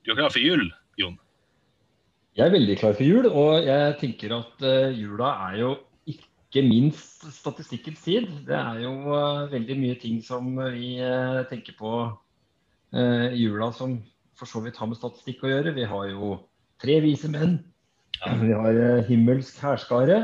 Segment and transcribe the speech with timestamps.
[0.00, 0.62] Du er klar for jul,
[0.96, 1.18] Jon?
[2.38, 5.72] Jeg er veldig klar for jul, og jeg tenker at uh, jula er jo
[6.08, 8.30] ikke minst statistikkens tid.
[8.46, 11.94] Det er jo uh, veldig mye ting som vi uh, tenker på
[12.90, 13.92] i jula som
[14.34, 15.76] for så vidt har med statistikk å gjøre.
[15.76, 16.30] Vi har jo
[16.82, 17.60] tre vise menn.
[18.40, 20.16] Vi har himmelsk hærskare.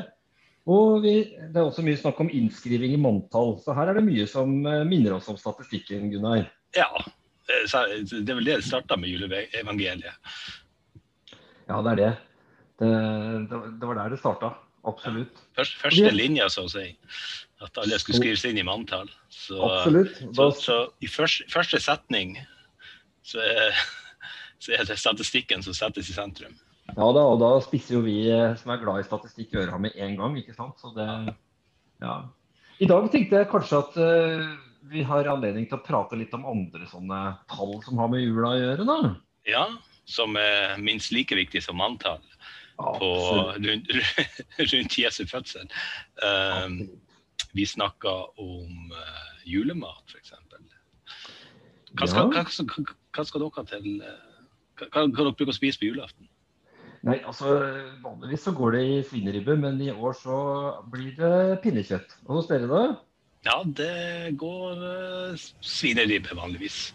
[0.66, 1.12] Og vi,
[1.52, 3.54] det er også mye snakk om innskriving i manntall.
[3.62, 4.50] Så her er det mye som
[4.90, 6.48] minner oss om statistikken, Gunnar.
[6.74, 6.90] Ja,
[7.46, 10.16] det er vel det det starta med juleevangeliet.
[11.66, 12.12] Ja, det er det.
[12.78, 12.88] Det,
[13.50, 14.52] det, det var der det starta.
[14.86, 15.34] Absolutt.
[15.34, 15.48] Ja.
[15.58, 16.86] Først, første linja, så å si.
[17.64, 19.08] At alle skulle skrives inn i manntall.
[19.32, 20.20] Så, Absolutt.
[20.28, 20.34] Da...
[20.36, 22.36] så, så, i første, første setning
[23.26, 23.80] så er,
[24.62, 26.54] så er, det statistikken som settes i sentrum.
[26.92, 29.96] Ja da, og da spisser jo vi eh, som er glad i statistikk øra med
[29.98, 30.78] en gang, ikke sant.
[30.82, 31.08] Så det
[32.04, 32.20] Ja.
[32.78, 34.50] I dag tenkte jeg kanskje at uh,
[34.90, 38.52] vi har anledning til å prate litt om andre sånne tall som har med jula
[38.52, 38.98] å gjøre, da.
[39.46, 39.64] Ja,
[40.10, 42.22] som er minst like viktig som manntall
[42.76, 43.10] på,
[43.56, 43.90] rundt,
[44.72, 45.66] rundt, Jesu fødsel.
[46.22, 46.80] Um,
[47.56, 50.34] vi snakker om uh, julemat, f.eks.
[51.96, 52.44] Hva, skal, ja.
[52.44, 53.92] hva, hva skal dere til
[54.76, 56.28] hva, hva dere bruker å spise på julaften?
[57.06, 57.52] Nei, altså
[58.02, 60.38] Vanligvis så går det i svineribbe, men i år så
[60.90, 62.18] blir det pinnekjøtt.
[62.26, 62.82] Og hos dere, da?
[63.46, 66.90] Ja, det går uh, svineribbe vanligvis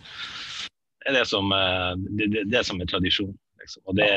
[1.06, 3.34] er det som, uh, det, det, det som er tradisjon.
[3.62, 3.84] Liksom.
[3.86, 4.10] Og, det,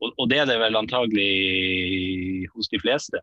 [0.00, 3.20] og, og, det, er det vel antagelig hos de fleste.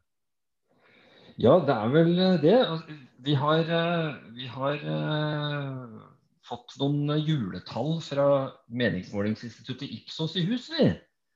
[1.42, 2.58] Ja, det er vel det.
[2.60, 6.02] Altså, vi har, eh, vi har uh,
[6.46, 8.26] fått noen juletall fra
[8.74, 10.90] meningsmålingsinstituttet Ipsos i hus, vi.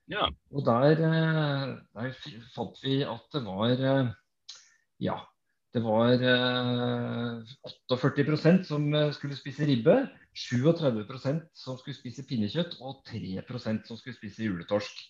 [0.10, 0.26] Ja.
[0.50, 2.10] Og der, der,
[2.56, 3.76] fant vi at det var
[5.02, 5.20] ja,
[5.76, 7.56] det var eh,
[7.92, 9.98] 48% som skulle spise ribbe.
[10.36, 15.04] 37% som skulle spise pinnekjøtt, og 3% som skulle spise juletorsk.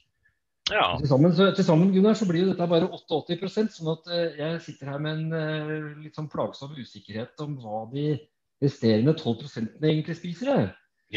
[0.69, 0.95] Ja.
[0.99, 4.37] Til sammen, så, til sammen Gunnar, så blir jo dette bare 88 sånn at uh,
[4.37, 8.15] jeg sitter her med en litt sånn plagsom usikkerhet om hva de
[8.63, 10.51] resterende 12% egentlig spiser.
[10.53, 10.71] Jeg.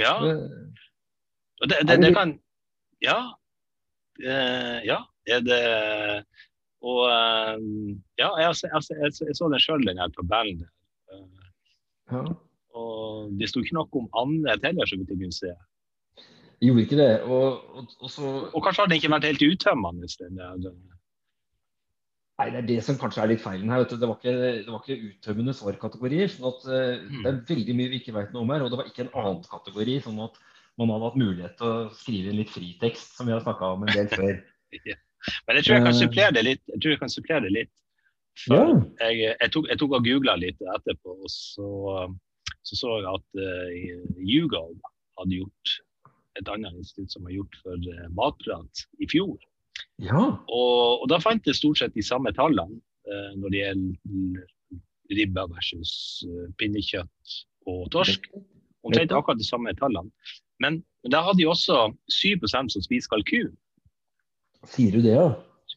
[0.05, 0.15] Ja.
[1.65, 2.37] Det, det, det, kan
[3.05, 3.19] Ja.
[4.21, 4.99] ja.
[5.29, 5.63] Er det
[6.87, 7.01] Og
[8.21, 10.67] ja, jeg, jeg, jeg, jeg så den sjøl, den her tabellen.
[12.13, 12.23] Ja.
[12.79, 15.55] Og det sto ikke noe om annet heller, så vidt jeg kunne se.
[16.63, 17.11] Gjorde ikke det.
[17.23, 18.31] Og, og, og, så...
[18.51, 20.11] og kanskje har den ikke vært helt uttømmende?
[20.19, 20.79] Den.
[22.39, 23.87] Nei, Det er det som kanskje er litt feilen her.
[23.91, 26.31] Det var, ikke, det var ikke uttømmende svarkategorier.
[26.31, 27.21] sånn at mm.
[27.25, 28.67] Det er veldig mye vi ikke vet noe om her.
[28.67, 29.99] Og det var ikke en annen kategori.
[30.07, 30.39] sånn at
[30.79, 33.87] man hadde hatt mulighet til å skrive inn litt fritekst, som vi har snakka om
[33.87, 34.43] en del før.
[34.87, 34.99] ja.
[35.47, 36.01] Men jeg tror jeg kan eh.
[36.03, 36.65] supplere det litt.
[36.73, 37.75] Jeg tror jeg kan supplere det litt.
[38.47, 38.63] Ja.
[39.03, 41.69] Jeg, jeg, tok, jeg tok og googla litt etterpå, og så
[42.69, 44.75] så så jeg at uh, YouGov
[45.19, 45.75] hadde gjort
[46.39, 49.39] et annet institutt som har gjort for uh, matprat i fjor.
[50.03, 50.21] Ja.
[50.47, 55.47] Og, og, da fant jeg stort sett de samme tallene uh, når det gjelder ribba
[55.51, 55.93] versus
[56.29, 57.39] uh, pinnekjøtt
[57.71, 58.29] og torsk.
[58.87, 60.13] Omtrent akkurat de samme tallene.
[60.63, 63.51] Men, men da hadde de også 7 som spiser kalkun.
[64.67, 65.29] Sier du det, ja?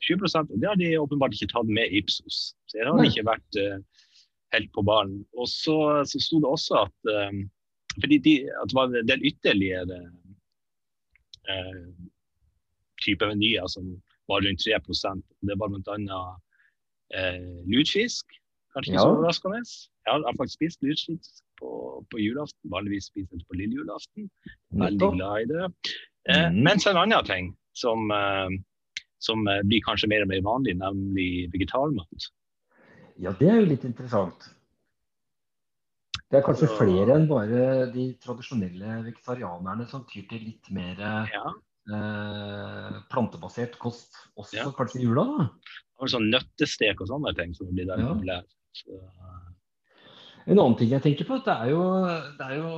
[0.02, 2.56] 20 og Det har de åpenbart ikke tatt med Ipsos.
[2.66, 3.58] Så det har ikke vært
[4.56, 5.22] helt på ballen.
[5.38, 5.78] Og så,
[6.08, 7.44] så sto det også at, um,
[8.00, 10.00] fordi de, at det var en del ytterligere
[11.52, 11.86] uh,
[13.04, 13.96] typer menyer som
[14.30, 16.22] var rundt 3% Det var bl.a.
[17.12, 18.26] Uh, lutfisk.
[18.74, 19.08] Kanskje ikke ja.
[19.08, 19.64] så overraskende.
[20.08, 21.70] Jeg har faktisk spist lutfisk på,
[22.12, 22.72] på, julaften.
[22.72, 24.30] Vanligvis spiser jeg det på lille julaften.
[24.84, 25.66] Veldig glad i det.
[26.30, 26.62] Uh, mm.
[26.68, 28.52] Mens en annen ting som, uh,
[29.22, 32.32] som blir kanskje mer og mer vanlig, nemlig vegetarmat.
[33.22, 34.50] Ja, det er jo litt interessant.
[36.32, 41.52] Det er kanskje flere enn bare de tradisjonelle vegetarianerne som tyr til litt mer ja.
[41.92, 44.70] eh, plantebasert kost, også ja.
[44.78, 45.26] kanskje i jula?
[45.28, 45.48] da?
[46.00, 48.14] Og sånn Nøttestek og sånne ting som blir der ja.
[48.14, 48.56] populært.
[50.48, 51.84] En annen ting jeg tenker på, det er, jo,
[52.40, 52.70] det er jo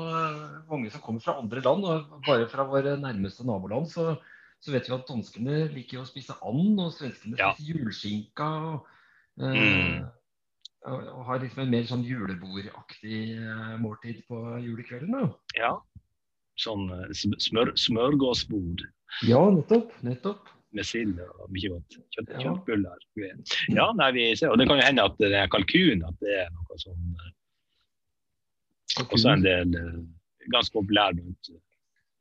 [0.67, 1.85] mange som kommer fra andre land.
[1.85, 4.15] og Bare fra våre nærmeste naboland så,
[4.63, 8.49] så vet vi at danskene liker å spise and, og svenskene spiser juleskinka.
[8.71, 8.91] og
[9.43, 10.03] uh, mm
[10.83, 15.13] og har liksom en mer sånn julebordaktig eh, måltid på julekvelden.
[15.15, 15.29] da.
[15.55, 15.71] Ja.
[16.59, 18.83] Sånn eh, smør, smørgåsbord.
[19.27, 19.93] Ja, nettopp.
[20.03, 20.51] nettopp.
[20.73, 21.99] Med sild og mye godt.
[22.15, 22.41] Kjøtt, ja.
[22.41, 23.07] Kjøttbuller.
[23.71, 26.33] Ja, nei, vi ser, og det kan jo hende at det er kalkun at det
[26.43, 27.13] er noe sånn
[29.05, 29.75] Også en del
[30.49, 31.53] ganske populær blant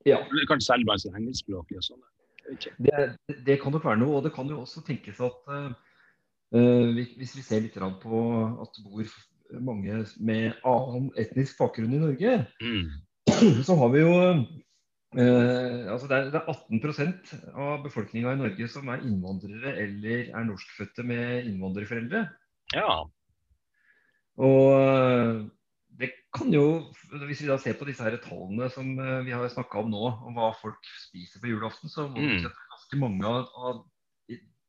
[0.09, 0.19] ja.
[0.51, 2.12] Kanskje særlig blant engelskspråklige og sånne.
[2.77, 3.01] Det,
[3.47, 5.71] det, kan nok være noe, og det kan jo også tenkes at uh,
[6.53, 8.19] Eh, hvis vi ser litt på
[8.61, 9.13] at det bor
[9.65, 12.91] mange med annen etnisk bakgrunn i Norge, mm.
[13.67, 14.19] så har vi jo
[15.13, 20.31] Uh, altså det, er, det, er, 18% av befolkninga i Norge som er innvandrere eller
[20.33, 22.23] er norskfødte med innvandrerforeldre.
[22.73, 22.95] Ja.
[24.41, 25.43] Og uh,
[26.33, 26.67] kan jo,
[27.27, 30.05] hvis vi da ser på disse her tallene som uh, vi har snakka om nå,
[30.29, 32.31] om hva folk spiser på julaften, så må mm.
[32.31, 33.83] vi sette ganske mange av,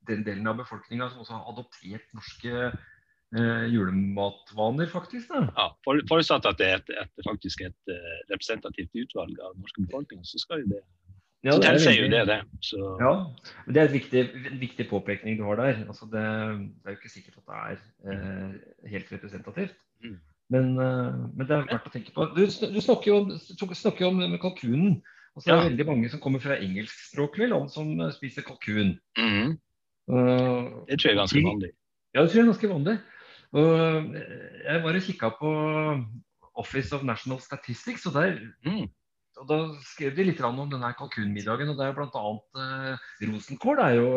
[0.09, 5.29] den delen av befolkninga som også har adoptert norske eh, julematvaner, faktisk.
[5.31, 5.45] Da.
[5.55, 9.63] Ja, for, Forutsatt at det er et, et, faktisk et uh, representativt utvalg av den
[9.63, 10.81] norske befolkningen, så skal jo det
[11.43, 12.37] ja, så tilsier jo det det.
[12.63, 12.81] Så.
[13.03, 13.13] Ja,
[13.65, 14.21] men Det er et viktig,
[14.61, 15.81] viktig påpekning du har der.
[15.91, 18.53] Altså det, det, er jo ikke sikkert at det er eh,
[18.93, 19.75] helt representativt.
[20.05, 20.21] Mm.
[20.51, 22.27] Men, uh, men, det er verdt å tenke på.
[22.35, 24.97] Du, du snakker jo om, snakker om kalkunen.
[25.33, 25.69] Og så er Det ja.
[25.69, 28.97] veldig mange som kommer fra engelskspråklige land som spiser kalkun.
[29.17, 29.55] Mm.
[30.11, 31.71] Uh, det tror jeg er ganske vanlig.
[32.13, 32.99] Ja, det tror jeg er ganske vanlig.
[33.53, 34.13] Og
[34.65, 35.49] jeg var og kikka på
[36.53, 38.87] Office of National Statistics, og, der, mm.
[39.41, 39.59] og da
[39.93, 41.73] skrev de litt om denne kalkunmiddagen.
[41.73, 42.23] og det er bl.a.
[42.57, 44.09] Uh, rosenkål er jo,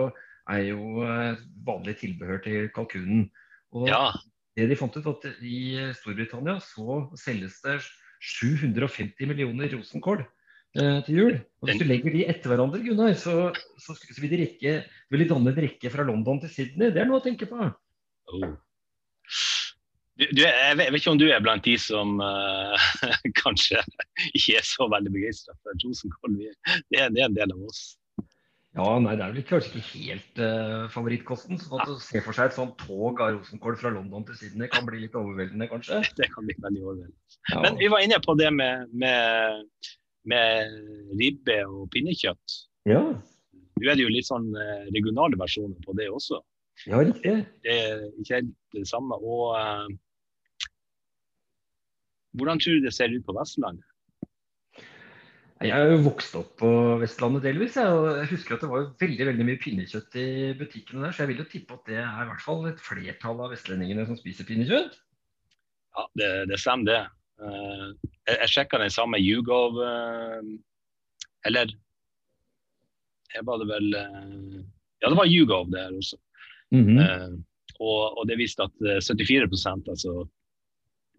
[0.52, 3.26] er jo eh, vanlig tilbehør til kalkunen.
[3.74, 4.12] Og ja.
[4.56, 5.58] Det de fant ut at I
[5.98, 7.78] Storbritannia så selges det
[8.24, 11.34] 750 millioner rosenkål eh, til jul.
[11.60, 13.50] Og Hvis du legger de etter hverandre, Gunnar, så,
[13.82, 14.78] så, så vil, de rekke,
[15.12, 16.94] vil de danne en rekke fra London til Sydney.
[16.94, 17.68] Det er noe å tenke på.
[18.32, 18.56] Oh.
[20.16, 22.88] Du, du, jeg vet ikke om du er blant de som uh,
[23.42, 23.82] kanskje
[24.32, 26.40] ikke er så veldig begeistra for rosenkål.
[26.40, 26.54] Det,
[26.88, 27.84] det er en del av oss.
[28.76, 31.60] Ja, nei, Det er vel kanskje ikke helt uh, favorittkosten.
[31.60, 34.68] så At å se for seg et sånt tog av rosenkål fra London til Sydney
[34.72, 36.02] kan bli litt overveldende, kanskje?
[36.18, 37.38] Det kan bli veldig overveldende.
[37.52, 37.62] Ja.
[37.64, 39.88] Men vi var inne på det med, med,
[40.28, 40.76] med
[41.20, 42.58] ribbe og pinnekjøtt.
[42.90, 43.00] Ja.
[43.76, 46.42] Nå er det jo litt sånn uh, regionale versjoner på det også.
[46.84, 47.38] Ja, riktig.
[47.64, 49.16] Det er ikke helt det samme.
[49.16, 49.56] Og
[52.36, 53.85] hvordan tror du det ser ut på Vestlandet?
[55.64, 56.68] Jeg er jo vokst opp på
[57.00, 57.78] Vestlandet delvis.
[57.80, 60.26] Jeg husker at det var veldig veldig mye pinnekjøtt i
[60.58, 63.40] butikkene der, så jeg vil jo tippe at det er i hvert fall et flertall
[63.40, 64.98] av vestlendingene som spiser pinnekjøtt.
[65.96, 67.00] Ja, det, det stemmer det.
[67.40, 67.88] Uh,
[68.28, 70.40] jeg, jeg sjekka den samme Jugov uh,
[71.44, 71.68] Eller
[73.34, 74.62] jeg var det vel uh,
[75.04, 76.16] Ja, det var Hugov der også.
[76.72, 77.44] Mm -hmm.
[77.80, 80.28] og, og, det viste at 74% altså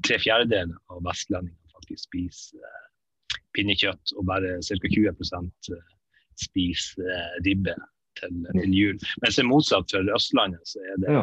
[0.04, 2.88] tre fjerdedeler av vestlendingene faktisk spiser eh,
[3.58, 4.78] pinnekjøtt, og bare ca.
[4.78, 5.84] 20 eh,
[6.38, 7.76] spiser eh, ribbe
[8.20, 8.98] til, til, jul.
[9.24, 11.20] Mens det er motsatt for Østlandet, så er det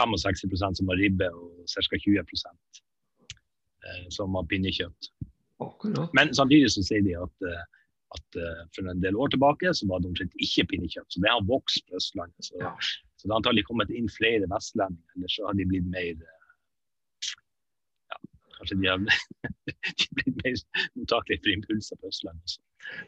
[0.00, 1.98] 65% som har ribbe, og ca.
[1.98, 5.12] 20 eh, som har pinnekjøtt.
[6.16, 7.64] Men samtidig så sier de at, eh,
[8.16, 11.06] at uh, for en del år tilbake så var det omtrent ikke pinnekjøtt.
[11.12, 12.48] Så det har vokst på Østlandet.
[12.48, 16.16] Så, så det har antagelig kommet inn flere vestlendinger, eller så har de blitt mer
[18.60, 19.00] Kanskje de har
[20.16, 20.58] blitt mer
[20.98, 22.58] mottakelige for impulser på Østlandet.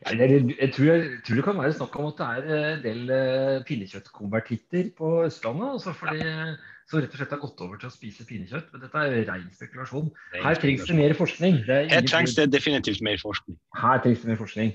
[0.07, 1.03] Jeg, jeg, tror,
[1.37, 5.75] det kan være snakk om at det er eh, en del uh, pinnekjøttkonvertitter på Østlandet.
[5.77, 6.55] Altså fordi, ja.
[6.91, 8.73] Som rett og slett har gått over til å spise pinnekjøtt.
[8.73, 10.09] Men dette er ren spekulasjon.
[10.35, 11.61] Her trengs det mer forskning.
[11.69, 13.59] Det Her trengs det definitivt mer forskning.
[13.81, 14.75] Her trengs det mer forskning.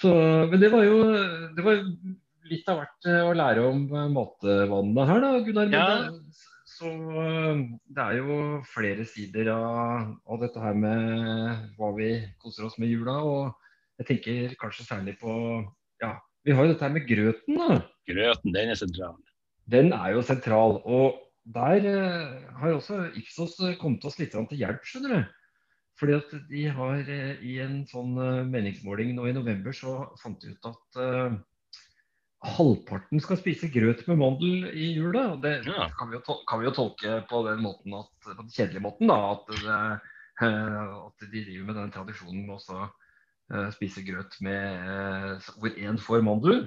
[0.00, 0.12] Så,
[0.52, 1.00] men det var jo
[1.56, 1.80] det var
[2.46, 5.72] litt av hvert eh, å lære om matvanene her, da, Gunnar.
[5.72, 5.86] Ja.
[6.76, 6.90] Så
[7.22, 7.60] eh,
[7.96, 8.38] det er jo
[8.68, 12.10] flere sider av, av, dette her med hva vi
[12.42, 13.16] koser oss med jula.
[13.24, 15.32] Og jeg tenker kanskje særlig på
[16.02, 17.80] Ja, vi har jo dette her med grøten, da.
[18.08, 19.16] Grøten, den er sentral.
[19.72, 20.78] Den er jo sentral.
[20.84, 21.16] Og
[21.56, 25.34] der eh, har også Ipsos kommet oss litt til hjelp, skjønner du.
[25.96, 28.12] Fordi at de har eh, i en sånn
[28.52, 31.00] meningsmåling nå i november så fant de ut at
[32.44, 35.32] halvparten skal spise grøt med mandel i jula.
[35.34, 35.88] og Det ja.
[35.96, 39.10] kan, vi tolke, kan, vi jo tolke på den måten at, på den kjedelige måten
[39.10, 39.80] da, at, det,
[40.44, 45.80] eh, at de driver med den tradisjonen med å uh, spise grøt med, uh, hvor
[45.80, 46.66] én får mandel.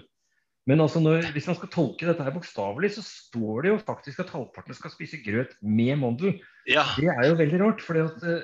[0.69, 4.21] Men altså når, hvis man skal tolke dette her bokstavelig, så står det jo faktisk
[4.25, 6.35] at halvparten skal spise grøt med mandel.
[6.69, 6.85] Ja.
[6.97, 7.85] Det er jo veldig rart.
[7.85, 8.41] for uh,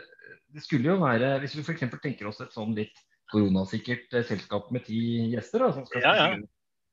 [0.56, 1.84] det skulle jo være Hvis vi f.eks.
[2.00, 2.96] tenker oss et sånn litt
[3.34, 5.00] koronasikkert selskap med ti
[5.34, 6.28] gjester da, som skal ja, ja.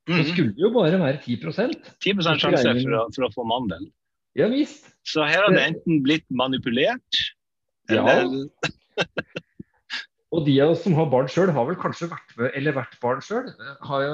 [0.08, 0.28] Så mhm.
[0.32, 1.36] skulle det jo bare være 10
[2.02, 3.86] 10 sjanse for å, for å få mandel.
[4.38, 4.88] Ja visst.
[5.06, 7.22] Så her har det enten blitt manipulert,
[7.90, 9.06] eller ja.
[10.32, 12.94] Og de av oss som har barn sjøl, har vel kanskje vært med, eller vært
[13.02, 13.50] barn sjøl,
[13.84, 14.12] har jo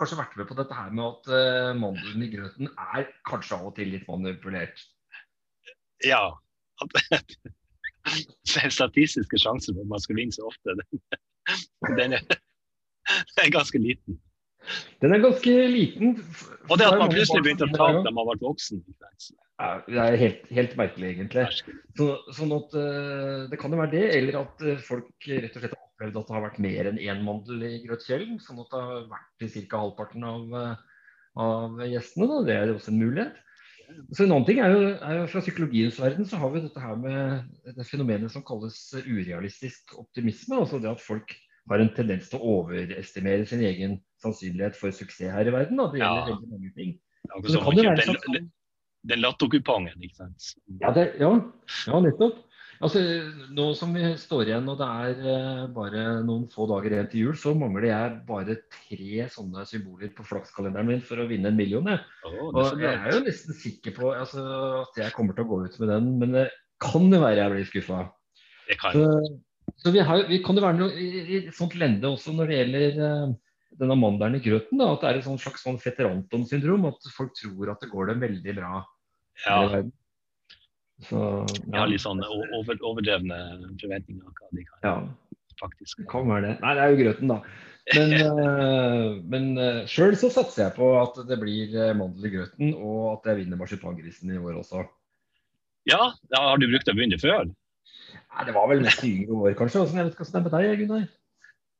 [0.00, 3.68] kanskje vært med på dette her med at uh, mandelen i grøten er kanskje av
[3.68, 4.82] og til litt manipulert.
[6.02, 6.32] Ja.
[8.74, 11.04] Statistiske sjanser for at man skal vinne så ofte, den,
[12.00, 12.26] den er,
[13.38, 14.18] er ganske liten.
[15.02, 16.16] Den er ganske liten.
[16.70, 18.82] Og det at man plutselig begynte å ta da man ble voksen.
[19.62, 21.44] Ja, det er helt, helt merkelig, egentlig.
[21.98, 25.62] Så, sånn at uh, Det kan jo være det, eller at uh, folk rett og
[25.62, 28.40] slett har opplevd at det har vært mer enn én mandel i grøtkjelen.
[28.42, 29.84] Sånn at det har vært til ca.
[29.84, 30.58] halvparten av,
[31.46, 32.30] av gjestene.
[32.32, 32.42] Da.
[32.48, 33.40] Det er også en mulighet.
[34.16, 36.80] Så En annen ting er jo, er jo Fra psykologiens verden så har vi dette
[36.80, 40.56] her med det fenomenet som kalles urealistisk optimisme.
[40.56, 41.34] altså det at folk
[41.70, 45.80] har en tendens til å overestimere sin egen sannsynlighet for suksess her i verden.
[45.80, 45.90] Da.
[45.92, 46.36] Det gjelder ja.
[46.36, 46.94] veldig mange ting.
[47.28, 48.48] Ja, så det kan jo være sånn den,
[49.10, 50.48] den ikke sant.
[50.80, 51.34] Ja, det, ja,
[51.90, 52.40] ja, nettopp.
[52.82, 52.98] Altså,
[53.54, 57.28] nå som vi står igjen og det er uh, bare noen få dager igjen til
[57.28, 61.58] jul, så mangler jeg bare tre sånne symboler på flakskalenderen min for å vinne en
[61.58, 61.86] million.
[61.92, 62.02] Jeg.
[62.26, 64.42] Oh, og jeg er jo nesten sikker på altså,
[64.80, 66.48] at jeg kommer til å gå ut med den, men det
[66.82, 68.02] kan jo være jeg blir skuffa.
[68.82, 69.06] Så,
[69.78, 72.60] så vi, har, vi, kan jo være noe i, i sånt lende også når det
[72.60, 73.36] gjelder uh,
[73.80, 74.80] denne mandelen i grøten.
[74.80, 76.86] Da, at det er et slags sånn feteranton-syndrom.
[76.90, 78.84] At folk tror at det går dem veldig bra.
[79.46, 79.58] Ja.
[81.02, 81.80] Så, ja.
[81.80, 81.88] ja.
[81.90, 83.38] litt sånn over, overdrevne
[83.80, 84.96] forventninger hva de kan ja.
[85.60, 86.02] faktisk.
[86.02, 86.56] Det kan være det.
[86.62, 87.40] Nei, det er jo grøten, da.
[87.96, 92.34] Men, uh, men uh, sjøl så satser jeg på at det blir uh, mandel i
[92.36, 94.84] grøten, og at jeg vinner marsipangrisen i år også.
[95.90, 97.50] Ja, har du brukt å begynne før?
[97.50, 99.82] Nei, Det var vel mest i yngre år, kanskje.
[99.90, 101.08] Jeg vet ikke hvordan det er med deg, Gunnar?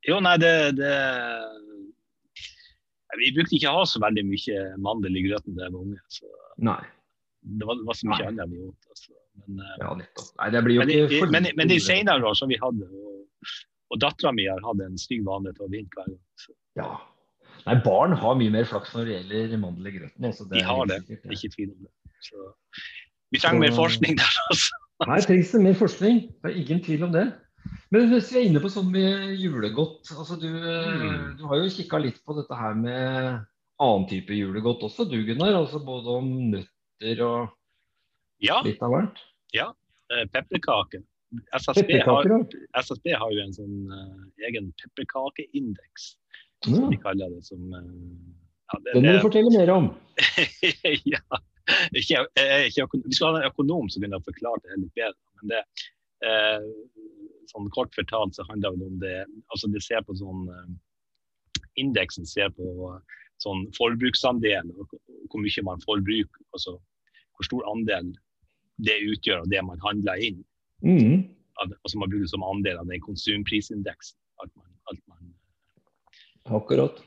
[0.02, 0.94] Jo, nei, det, det
[3.20, 6.00] vi brukte ikke å ha så veldig mye mandel i grøten da jeg var unge.
[6.12, 6.28] Så
[6.64, 6.80] Nei.
[7.42, 8.92] Det var, det var så mye annet vi gjorde.
[8.94, 9.14] Altså.
[9.42, 12.52] Men, eh, ja, Nei, det blir jo men, ikke men, men, de senere år som
[12.52, 13.54] vi hadde, og,
[13.92, 16.20] og dattera mi har hatt en stygg vane til å vinne hver gang.
[16.40, 16.54] Så.
[16.78, 16.90] Ja.
[17.66, 20.28] Nei, barn har mye mer flaks når det gjelder mandel i grøten.
[20.28, 21.38] Altså, de har det, sikkert, ja.
[21.38, 21.92] ikke tvil om det.
[22.22, 22.48] Så,
[23.32, 23.64] vi trenger så...
[23.64, 24.80] mer forskning der, altså.
[25.02, 26.20] Nei, trengs det mer forskning.
[26.42, 27.26] Det er ingen tvil om det.
[27.92, 31.34] Men hvis vi er inne på sånn med julegodt altså du, mm.
[31.36, 33.42] du har jo kikka litt på dette her med
[33.82, 35.54] annen type julegodt også, du Gunnar.
[35.58, 37.52] Altså både om nøtter og
[38.42, 38.60] ja.
[38.66, 39.22] litt av hvert.
[39.56, 39.70] Ja.
[40.12, 41.04] Eh, pepperkaker.
[41.56, 42.28] SSB, har,
[42.76, 46.10] SSB har jo en sånn uh, egen pepperkakeindeks,
[46.66, 46.90] som ja.
[46.92, 47.40] de kaller det.
[47.46, 47.80] som uh,
[48.68, 49.88] ja, det, Den må du fortelle mer om.
[51.14, 51.40] ja.
[51.96, 52.26] Ikke,
[52.66, 55.16] ikke, vi skal ha en økonom som begynner å forklare det litt bedre.
[55.40, 55.62] men det
[56.26, 56.68] uh,
[57.52, 59.18] sånn kort fortalt så handler det om det
[59.52, 60.70] altså det ser på sånn uh,
[61.80, 66.42] Indeksen ser på uh, sånn forbruksandel, hvor mye man forbruker.
[66.52, 66.76] Altså
[67.32, 68.10] hvor stor andel
[68.84, 70.42] det utgjør av det man handler inn.
[70.84, 71.22] Mm.
[71.62, 74.18] Altså Man bruker det som andel av den konsumprisindeksen.
[74.42, 77.00] Alt man, alt man uh, Akkurat.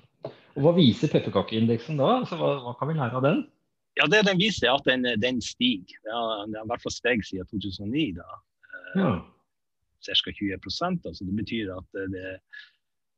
[0.55, 2.21] Og Hva viser pepperkakeindeksen da?
[2.21, 3.45] Altså, hva, hva, kan vi lære av den?
[3.99, 5.99] Ja, det Den viser at den, den stiger.
[6.07, 8.11] Den har i hvert fall steget siden 2009.
[8.17, 8.41] da.
[8.95, 9.13] Ja
[10.05, 10.31] ca.
[10.31, 10.57] 20
[11.09, 12.39] altså Det betyr at det,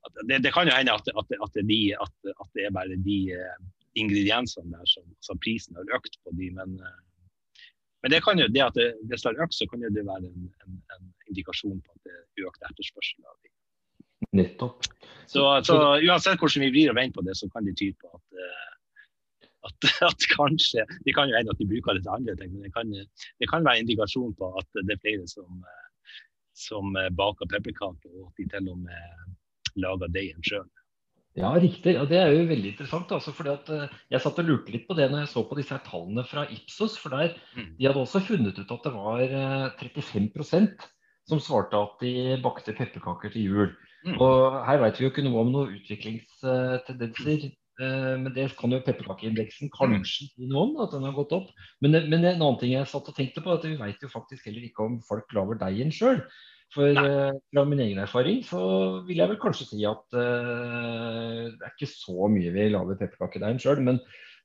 [0.08, 3.20] at det, det kan jo hende at, at, at, de, at, det er bare de
[3.36, 3.58] uh,
[4.02, 7.00] ingrediensene der som som prisen har økt på de, men, uh,
[8.04, 10.06] men det, kan jo, det at det, hvis det har økt, så kan jo det
[10.06, 13.26] være en, en, en indikasjon på at det er økt etterspørsel.
[13.26, 13.54] av de.
[14.38, 14.88] Nettopp.
[15.28, 15.76] Så, så,
[16.08, 18.40] uansett hvordan vi vrir og vender på det, så kan det tyde på at,
[19.68, 22.74] at, at, kanskje Det kan jo hende at de bruker litt andre ting, men det
[22.76, 25.66] kan, det kan være indikasjon på at det er flere som
[26.58, 30.68] som eh, baker pepperkaker, og at de til og med lager deigen sjøl.
[31.38, 31.94] Ja, riktig.
[32.02, 33.12] og Det er jo veldig interessant.
[33.14, 35.58] Altså, fordi at eh, Jeg satt og lurte litt på det når jeg så på
[35.60, 36.98] disse her tallene fra Ipsos.
[36.98, 37.76] for der, mm.
[37.78, 39.22] De hadde også funnet ut at det var
[39.78, 40.88] 35 eh,
[41.28, 43.72] som svarte at de bakte pepperkaker til jul.
[44.08, 44.18] Mm.
[44.18, 47.50] Og Her vet vi jo ikke noe om noen utviklingstendenser.
[47.78, 51.52] Men det kan jo pepperkakeindeksen kanskje si noe om, at den har gått opp.
[51.84, 54.10] Men, men, en annen ting jeg satt og tenkte på, er at vi vet jo
[54.10, 56.24] faktisk heller ikke om folk lager deigen sjøl.
[56.76, 58.60] For uh, fra min egen erfaring så
[59.08, 63.62] vil jeg vel kanskje si at uh, det er ikke så mye vi lager pepperkakedeigen
[63.64, 63.80] sjøl.
[63.86, 64.02] Men,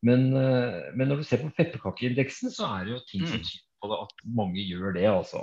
[0.06, 3.48] men, uh, men, når du ser på pepperkakeindeksen, så er det jo ting som mm.
[3.48, 5.42] tyder på det at mange gjør det, altså.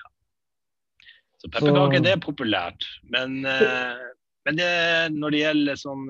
[0.00, 0.10] Ja.
[1.38, 2.88] Så pepperkaker, det er populært.
[3.14, 4.70] Men, men det,
[5.14, 6.08] når det gjelder sånn,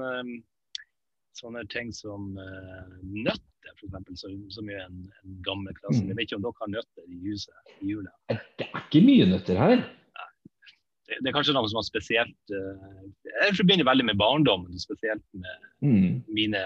[1.38, 4.24] sånne ting som nøtt f.eks.,
[4.54, 6.02] som, er en, en gammel klasse.
[6.02, 6.10] Mm.
[6.10, 8.12] Jeg vet ikke om dere har nøtter i huset i jula?
[8.30, 9.84] Det er ikke mye nøtter her.
[11.06, 15.22] Det, det er kanskje noe som er spesielt uh, Jeg forbinder veldig med barndommen, spesielt
[15.38, 16.26] med mm.
[16.34, 16.64] mine,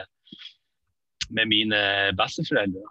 [1.28, 1.82] med mine
[2.16, 2.86] besteforeldre.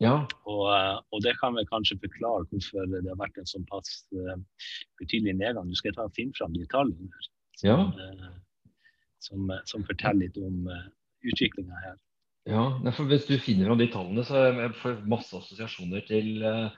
[0.00, 0.16] Ja.
[0.48, 4.38] Og, uh, og, det kan vel kanskje forklare hvorfor det har vært en såpass uh,
[5.02, 5.68] betydelig nedgang.
[5.68, 7.82] Nå skal ta og finne fram de tallene her, Ja.
[7.94, 8.36] ja.
[9.24, 10.68] Som, som, forteller litt om
[11.26, 11.98] utviklinga her.
[12.48, 14.46] Ja, Hvis du finner fram de tallene, så
[14.80, 16.70] får jeg masse assosiasjoner til uh,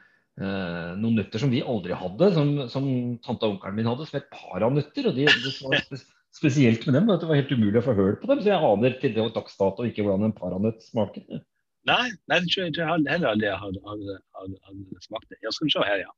[0.98, 2.88] noen nøtter som vi aldri hadde, som, som
[3.22, 5.06] tante og onkelen min hadde, som het paranøtter.
[5.08, 8.14] og de, de var Spesielt med dem, at det var helt umulig å få høl
[8.16, 8.38] på dem.
[8.40, 11.42] Så jeg aner til dags dato ikke hvordan en paranøtt smaker.
[11.88, 14.02] Nei, nei jeg tror jeg heller aldri jeg har, har,
[14.38, 15.40] har, har smakt det.
[15.44, 16.12] Ja, skal vi se her, ja.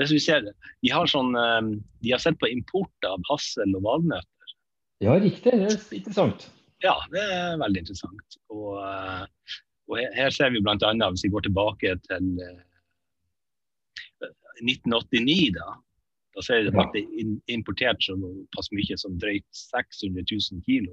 [0.00, 0.56] Hvis vi ser det.
[0.82, 1.70] De har, sånn, eh,
[2.02, 4.26] de har sett på import av hassel og valnøtter.
[5.00, 5.52] Ja, riktig.
[5.52, 6.50] Det er interessant.
[6.84, 8.38] Ja, det er veldig interessant.
[8.52, 9.26] Og, eh,
[9.90, 10.76] og her, ser vi bl.a.
[11.10, 12.24] hvis vi går tilbake til
[14.60, 15.68] 1989, da.
[16.36, 20.92] Da ser vi at det er importert såpass mye som drøyt 600 000 kilo.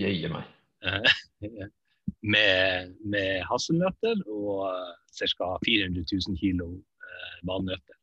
[0.00, 0.46] Jøye meg.
[2.34, 4.70] med, med hasselnøtter og
[5.14, 5.50] ca.
[5.66, 7.98] 400 000 kilo eh, valnøtter.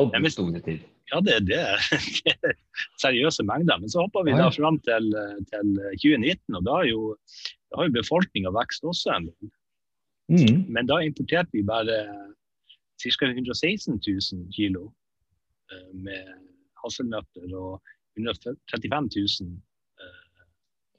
[0.00, 0.84] Og store tid.
[1.12, 1.58] Ja, det, det,
[2.24, 2.54] det, er
[3.02, 3.80] seriøse mengder.
[3.80, 5.10] Men så hopper vi da fram til,
[5.50, 7.02] til 2019, og da har jo,
[7.70, 9.52] da har jo befolkninga vokst også en del.
[10.32, 10.64] Mm.
[10.72, 11.98] Men da importerte vi bare
[13.02, 13.26] ca.
[13.28, 14.88] 116 000 kilo
[15.72, 16.30] eh, med
[16.80, 17.82] hasselnøtter og
[18.16, 19.50] 135 000
[20.00, 20.44] eh,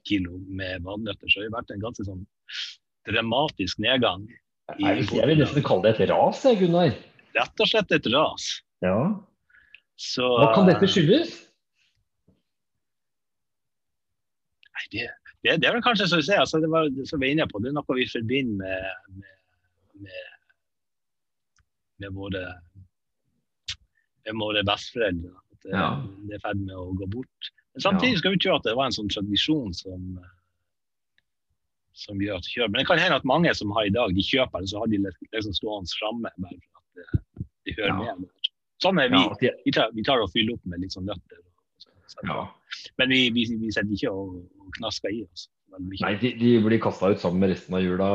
[0.06, 2.22] kilo med vannnøtter Så det har vært en ganske sånn
[3.08, 4.26] dramatisk nedgang.
[4.78, 6.94] jeg vil nesten kalle det et ras, Gunnar.
[7.36, 8.46] Rett og slett et ras.
[8.86, 9.00] Ja.
[9.96, 11.34] Så, Hva kan dette skyldes?
[14.76, 15.06] Nei, det,
[15.42, 17.48] det, det, er vel kanskje som du sier, altså det var, som vi er inne
[17.50, 19.36] på, det er noe vi forbinder med, med,
[20.04, 20.24] med
[21.98, 22.44] med våre,
[24.24, 25.32] med våre besteforeldre.
[25.52, 25.90] At det, ja.
[26.28, 27.52] det er i ferd med å gå bort.
[27.74, 30.06] Men samtidig skal vi tro at det var en sånn tradisjon som,
[31.96, 32.72] som gjør at de kjører.
[32.72, 34.92] Men det kan hende at mange som har i dag, de kjøper det, så har
[34.92, 38.16] de liksom stående framme bare for at de hører ja.
[38.16, 38.32] med.
[38.84, 39.20] Sånn er vi.
[39.46, 41.40] Ja, vi, tar, vi tar og fyller opp med litt sånn nøtter.
[42.24, 42.46] Ja.
[43.00, 45.48] Men vi, vi, vi setter ikke og, og knasker i oss.
[45.76, 48.08] Nei, de, de blir kasta ut sammen med resten av jula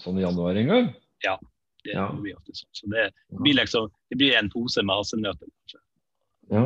[0.00, 0.88] sånn i januar en gang?
[1.26, 1.36] Ja.
[1.84, 2.08] Det, ja.
[2.18, 2.72] blir ofte sånn.
[2.74, 3.04] Så det,
[3.42, 5.82] blir liksom, det blir en pose med asenøtter, kanskje.
[6.50, 6.64] Ja,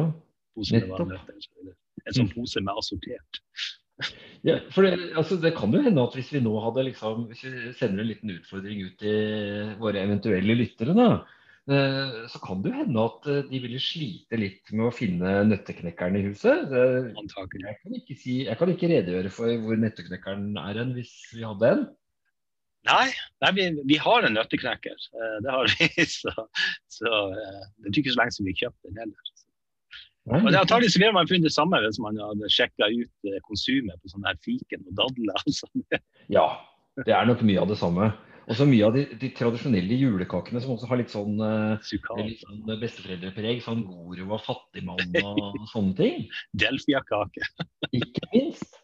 [0.56, 1.75] pose med valnøtter.
[2.06, 3.44] En sånn pose med assortert.
[4.40, 7.42] Ja, for det, altså, det, kan jo hende at hvis vi nå hadde liksom, hvis
[7.44, 11.09] vi sender en liten utfordring ut til våre eventuelle lyttere, da,
[12.31, 16.19] så kan det jo hende at eh, de ville slite litt med å finne nøtteknekkeren
[16.19, 16.71] i huset.
[16.73, 21.45] Jeg kan, ikke si, jeg kan ikke redegjøre for hvor nøtteknekkeren er hen hvis vi
[21.47, 21.85] hadde en.
[22.89, 23.11] Nei,
[23.45, 24.97] nei vi, vi, har en nøtteknekker.
[25.13, 25.89] Uh, det har vi.
[26.21, 26.33] Så,
[26.89, 29.35] så det er ikke så lenge siden vi kjøpte den heller.
[30.30, 34.13] Og det Antagelig ville man funnet det samme hvis man hadde sjekka ut konsumet på
[34.13, 35.39] sånne her fiken og dadler.
[35.45, 35.69] Altså.
[36.33, 36.47] ja,
[37.04, 38.11] det er nok mye av det samme.
[38.49, 41.37] Og så mye av de, de, tradisjonelle julekakene som også har litt sånn,
[42.25, 43.61] litt sånn besteforeldrepreg.
[43.65, 46.25] Sånn Goro og fattigmann og sånne ting.
[46.59, 47.50] Delfia-kake.
[48.00, 48.81] Ikke minst.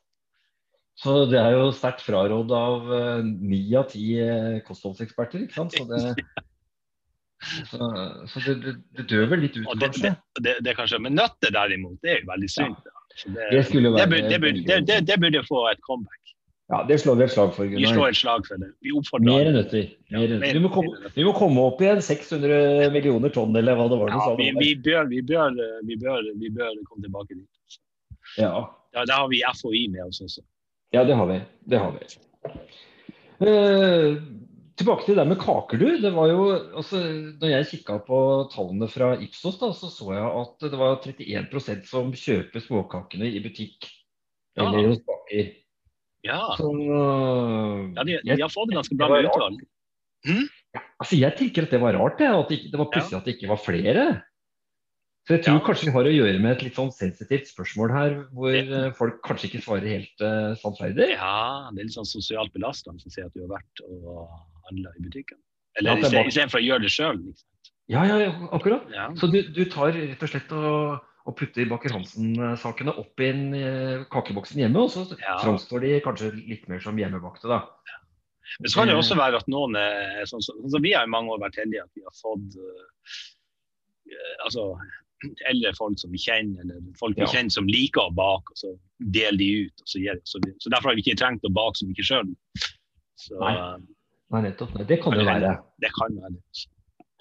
[0.97, 5.45] Så det er jo sterkt fraråd av eh, ni uh, av ti uh, kostholdseksperter.
[5.45, 5.77] ikke sant?
[5.77, 6.14] Så det,
[7.71, 7.88] så,
[8.33, 10.14] så det, det, det, dør vel litt ut, kanskje.
[10.40, 11.03] Det, det, kanskje.
[11.05, 12.88] Men nøtter derimot, det er jo veldig sunt.
[12.88, 12.95] Ja.
[13.27, 16.36] Det, burde, det, burde få et comeback.
[16.68, 17.68] Ja, det slår vi et slag for.
[17.70, 17.79] Gunnar.
[17.79, 18.72] Vi slår et slag for det.
[18.83, 19.90] Vi oppfordrer Mer nøtter.
[20.11, 23.87] Mer ja, vi, må komme, vi, må komme, opp igjen 600 millioner tonn, eller hva
[23.92, 24.11] det var.
[24.11, 27.79] Ja, vi, vi, bør, vi, bør, vi, bør, vi bør komme tilbake dit.
[28.40, 28.50] Ja.
[28.96, 29.05] ja.
[29.07, 30.42] Da har vi FHI med oss også.
[30.96, 31.37] Ja, det har vi.
[31.70, 32.09] Det har vi.
[33.46, 34.16] Eh,
[34.81, 36.00] tilbake til det med kaker, du.
[36.02, 36.48] Det var jo,
[36.81, 37.05] altså,
[37.42, 38.18] når jeg kikka på
[38.50, 43.44] tallene fra Ipsos, da, så så jeg at det var 31% som kjøper småkakene i
[43.44, 43.87] butikk.
[44.59, 45.55] Eller hos baker.
[46.26, 46.42] Ja.
[46.58, 46.70] Så,
[47.96, 49.64] ja de, de, har fått ganske bra utvalg.
[50.26, 50.46] Mm?
[50.74, 52.30] Ja, altså, jeg tenker at det var rart, det.
[52.32, 54.06] At det, det var plutselig at det ikke var flere.
[55.26, 55.62] Så jeg tror ja.
[55.66, 58.60] kanskje vi har å gjøre med et litt sånn sensitivt spørsmål her, hvor det.
[58.70, 61.08] Eh, folk kanskje ikke svarer helt uh, sannferdig.
[61.16, 64.28] Ja, det er litt sånn sosialt belastende å si at du har vært og
[64.68, 65.40] handla i butikken.
[65.80, 67.18] Eller ja, istedenfor å gjøre det sjøl.
[67.24, 67.48] Liksom.
[67.90, 68.86] Ja, ja, ja, akkurat.
[68.94, 69.08] Ja.
[69.18, 73.46] Så du, du, tar rett og slett og, og putter Baker Hansen-sakene opp i en,
[73.54, 75.38] uh, kakeboksen hjemme, og så ja.
[75.42, 77.64] framstår de kanskje litt mer som hjemmebakte, da.
[77.90, 78.02] Ja.
[78.62, 81.08] Men så kan det også være at noen er sånn som så, så Vi har
[81.08, 83.16] i mange år vært heldige at vi har fått uh,
[84.46, 84.68] altså,
[85.50, 87.32] eldre folk som vi kjenner, eller folk vi ja.
[87.34, 88.72] kjenner som liker å bake, og så
[89.16, 89.82] deler de ut.
[89.82, 92.32] og Så, gir, så, så Derfor har vi ikke trengt å bake så mye sjøl.
[93.40, 93.54] Nei.
[94.34, 94.74] Nei, nettopp.
[94.74, 95.52] Nei, det kan det være.
[95.82, 96.64] Det kan være det.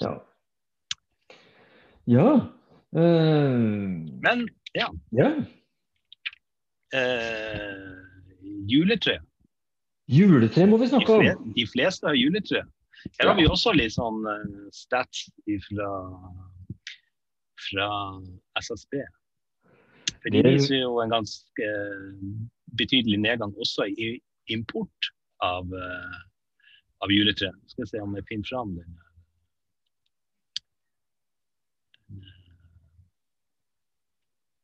[0.04, 0.14] Ja.
[2.12, 2.30] ja.
[2.96, 4.88] Uh, Men, ja.
[5.12, 5.32] ja.
[6.96, 7.96] Uh,
[8.72, 9.20] juletre.
[10.08, 11.52] Juletre må vi snakke om.
[11.58, 12.64] De fleste har juletre.
[13.20, 15.28] Her har vi også litt sånn uh, stats
[15.68, 15.92] fra
[17.66, 17.90] fra
[18.62, 19.02] SSB.
[20.22, 21.70] For De viser jo en ganske
[22.78, 24.16] betydelig nedgang også i
[24.54, 25.10] import
[25.42, 27.50] av, av juletre.
[27.72, 28.98] Skal vi se om jeg finner fram den.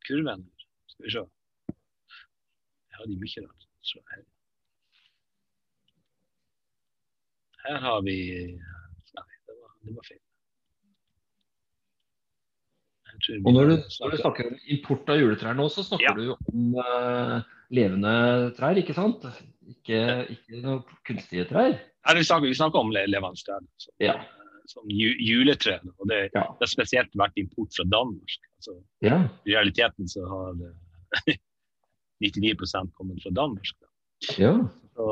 [0.08, 0.44] Kurven.
[0.92, 1.24] Skal vi se.
[2.92, 3.68] Jeg hadde mye rart.
[7.62, 8.18] her har vi
[8.52, 10.20] Nei, det var, det var feil.
[13.44, 16.14] Og når du, når du, snakker om import av juletrær nå, så snakker ja.
[16.16, 18.14] du om uh, levende
[18.56, 19.26] trær, ikke sant?
[19.68, 20.00] Ikke,
[20.32, 21.76] ikke noen kunstige trær?
[21.76, 23.62] Nei, vi, snakker, vi snakker om levende trær.
[23.78, 23.92] Så.
[24.02, 24.16] ja.
[24.72, 25.78] Som juletre.
[25.98, 26.44] Og det, ja.
[26.58, 28.36] det, har spesielt vært import fra Danmark.
[28.58, 29.12] Altså, I
[29.54, 30.62] realiteten så har
[32.24, 33.74] 99% kommet fra Danmark.
[34.38, 34.54] Ja.
[34.94, 35.04] Så,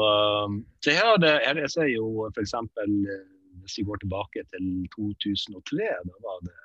[0.47, 2.55] um, så her, er det, her jeg ser jo f.eks.
[2.55, 3.21] Eh,
[3.61, 6.59] hvis vi går tilbake til 2003, da var det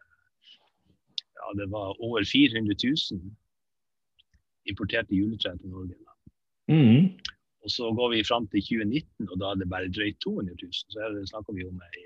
[1.36, 2.76] ja, det var over 400
[3.12, 3.20] 000
[4.72, 5.96] importerte juletre til Norge.
[6.72, 7.12] Mm.
[7.64, 10.74] Og så går vi fram til 2019, og da er det bare drøyt 200 000.
[10.74, 12.06] Så her snakker vi om ei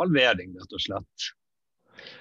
[0.00, 1.32] halvering, rett og slett.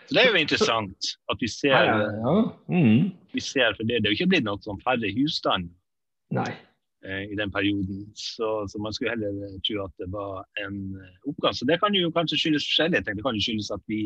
[0.07, 2.33] Så det er jo interessant at vi ser, ja, ja.
[2.69, 3.11] Mm.
[3.33, 5.71] vi ser for det, det er jo ikke blitt noe sånn færre husstand
[6.35, 6.49] Nei.
[7.07, 8.03] i den perioden.
[8.19, 11.55] Så, så, man skulle heller tro at det var en eh, oppgang.
[11.57, 13.17] Så det kan jo kanskje skyldes forskjellige ting.
[13.17, 14.03] Det kan jo skyldes at vi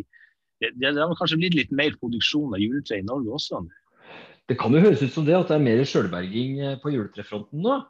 [0.64, 3.66] det, det, har kanskje blitt litt mer produksjon av juletre i Norge også?
[4.48, 7.66] Det kan jo høres ut som det, at det er mer sjølberging eh, på juletrefronten
[7.66, 7.82] nå.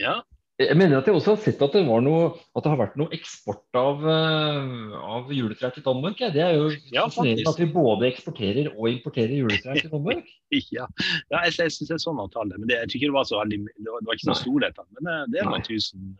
[0.00, 0.20] Ja.
[0.62, 2.24] Jeg mener at jeg også har sett at det, noe,
[2.56, 6.20] at det har vært noe eksport av, uh, av juletrær til Danmark.
[6.22, 6.30] Ja.
[6.34, 10.28] Det er jo ja, at vi både eksporterer og importerer juletrær til Danmark.
[10.78, 10.88] ja,
[11.32, 12.58] ja jeg, jeg syns det er sånn avtale.
[12.58, 14.90] Men det, jeg tror ikke det var så veldig, det var, ikke så store tall.
[14.98, 16.12] Men det, det er noen tusen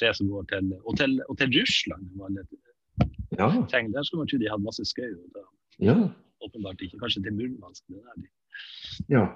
[0.00, 2.10] tre som går til Og til, og til Russland.
[2.34, 2.46] Det,
[3.38, 3.48] ja.
[3.70, 5.10] Tenk, der skulle man tro de hadde masse skau.
[5.82, 5.96] Ja.
[6.44, 6.98] Åpenbart ikke.
[7.02, 7.82] Kanskje til Murmansk.
[7.88, 8.30] Det der.
[9.10, 9.26] Ja.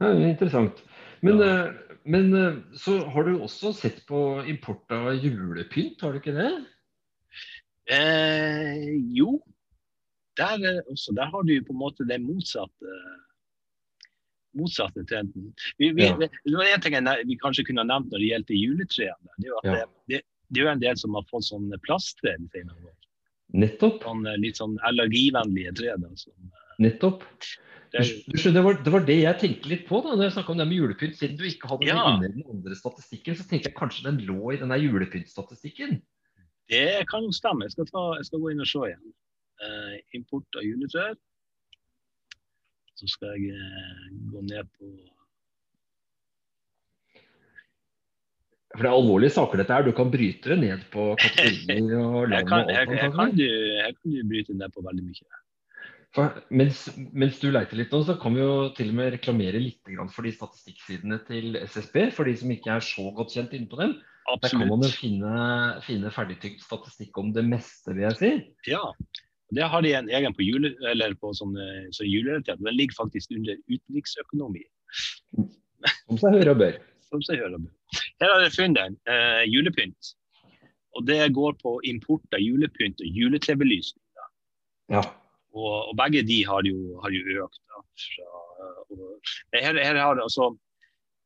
[0.00, 0.82] Ja interessant.
[1.20, 1.48] Men, ja.
[1.66, 6.36] Eh, men, eh, så har du også sett på import av julepynt, har du ikke
[6.36, 6.52] det?
[7.92, 8.86] Eh,
[9.16, 9.38] jo.
[10.40, 13.00] Der, eh, også, der har du på en måte den motsatte
[14.56, 15.52] motsatte trenden.
[15.78, 16.16] Vi, vi, ja.
[16.18, 19.34] det var en ting jeg, vi kanskje kunne ha nevnt når det gjelder juletrærne.
[19.36, 19.74] Det, ja.
[19.76, 22.96] det, det, det er jo en del som har fått sånne plasttre de senere år.
[23.60, 24.02] Nettopp.
[24.06, 25.72] Sånn, litt sånn allergivennlige
[26.18, 27.24] som, eh, Nettopp.
[27.90, 28.04] Det,
[28.54, 30.66] det, var, det, var, det jeg tenkte litt på da når jeg snakka om det
[30.70, 31.16] med julepynt.
[31.18, 32.04] Siden du ikke hadde ja.
[32.22, 35.98] den den andre statistikken, så tenkte jeg kanskje den lå i denne julepyntstatistikken.
[36.70, 37.66] Det kan stemme.
[37.66, 39.14] Jeg skal, ta, jeg skal, gå inn og se igjen.
[39.60, 41.16] Uh, import av juletrær.
[43.00, 44.92] Så skal jeg uh, gå ned på
[48.70, 49.82] For det er alvorlige saker dette her.
[49.82, 52.36] Du kan bryte det ned på kategorier og land.
[52.38, 53.46] Her kan, her, her, kan du,
[53.82, 55.40] her kan du bryte det ned på veldig mye.
[56.16, 59.60] For, mens, mens, du leiter litt nå, så kan vi jo til og med reklamere
[59.62, 62.08] litt for de statistikksidene til SSB.
[62.16, 63.94] For de som ikke er så godt kjent inne på dem.
[64.30, 64.42] Absolutt.
[64.42, 65.34] Der kan man jo finne,
[65.86, 68.32] finne ferdigtygd statistikk om det meste, vil jeg si.
[68.70, 68.82] Ja,
[69.54, 71.56] det har de en egen på, jule, eller på sånn,
[71.94, 72.60] så julerelatert.
[72.62, 74.62] Den ligger faktisk under utenriksøkonomi.
[75.38, 76.78] Som seg hører og bør.
[77.10, 78.02] Som seg hører og bør.
[78.22, 80.12] Her har dere funnet en eh, julepynt.
[80.98, 84.02] Og det går på import av julepynt og juletrebelysning.
[84.90, 85.04] Ja.
[85.50, 87.60] Og, og, begge de har jo, har jo økt.
[87.66, 88.42] Da, fra,
[88.86, 90.52] og, her, her har det, altså,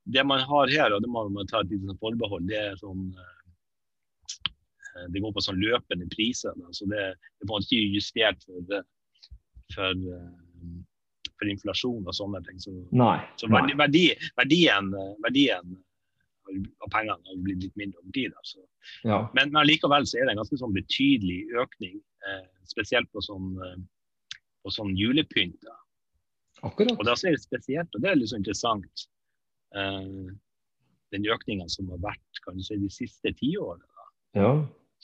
[0.05, 2.81] det man har her, og det må man ta et lite sånn forbehold, det er
[2.81, 6.57] sånn eh, det går på sånn løpende priser.
[6.61, 7.07] Da, så det,
[7.41, 8.83] det måte ikke justert for,
[9.75, 10.77] for, eh,
[11.35, 12.61] for inflasjon og sånne ting.
[12.63, 14.07] Så, nei, så verdi, verdi,
[14.41, 14.93] verdien,
[15.25, 15.77] verdien
[16.85, 18.33] av pengene har blitt litt mindre over tid.
[18.41, 18.65] Altså.
[19.09, 19.21] Ja.
[19.37, 23.55] Men, men likevel så er det en ganske sånn betydelig økning, eh, spesielt på sånn,
[23.65, 23.79] eh,
[24.65, 25.59] på sånn julepynt.
[25.65, 25.77] Da.
[26.65, 26.97] Akkurat.
[26.97, 29.07] Og da er det spesielt, og det er litt så interessant,
[29.77, 30.31] eh,
[31.15, 34.09] den økninga som har vært kan du si, de siste tiårene.
[34.35, 34.55] Ja.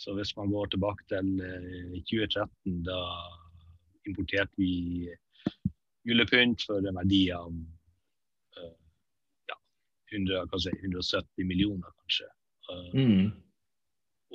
[0.00, 3.00] Så hvis man går tilbake til eh, 2013, da
[4.08, 5.10] importerte vi
[6.08, 7.52] julepynt for en verdi av
[10.10, 12.26] 100, si, 170 millioner, kanskje.
[12.70, 13.30] Uh, mm.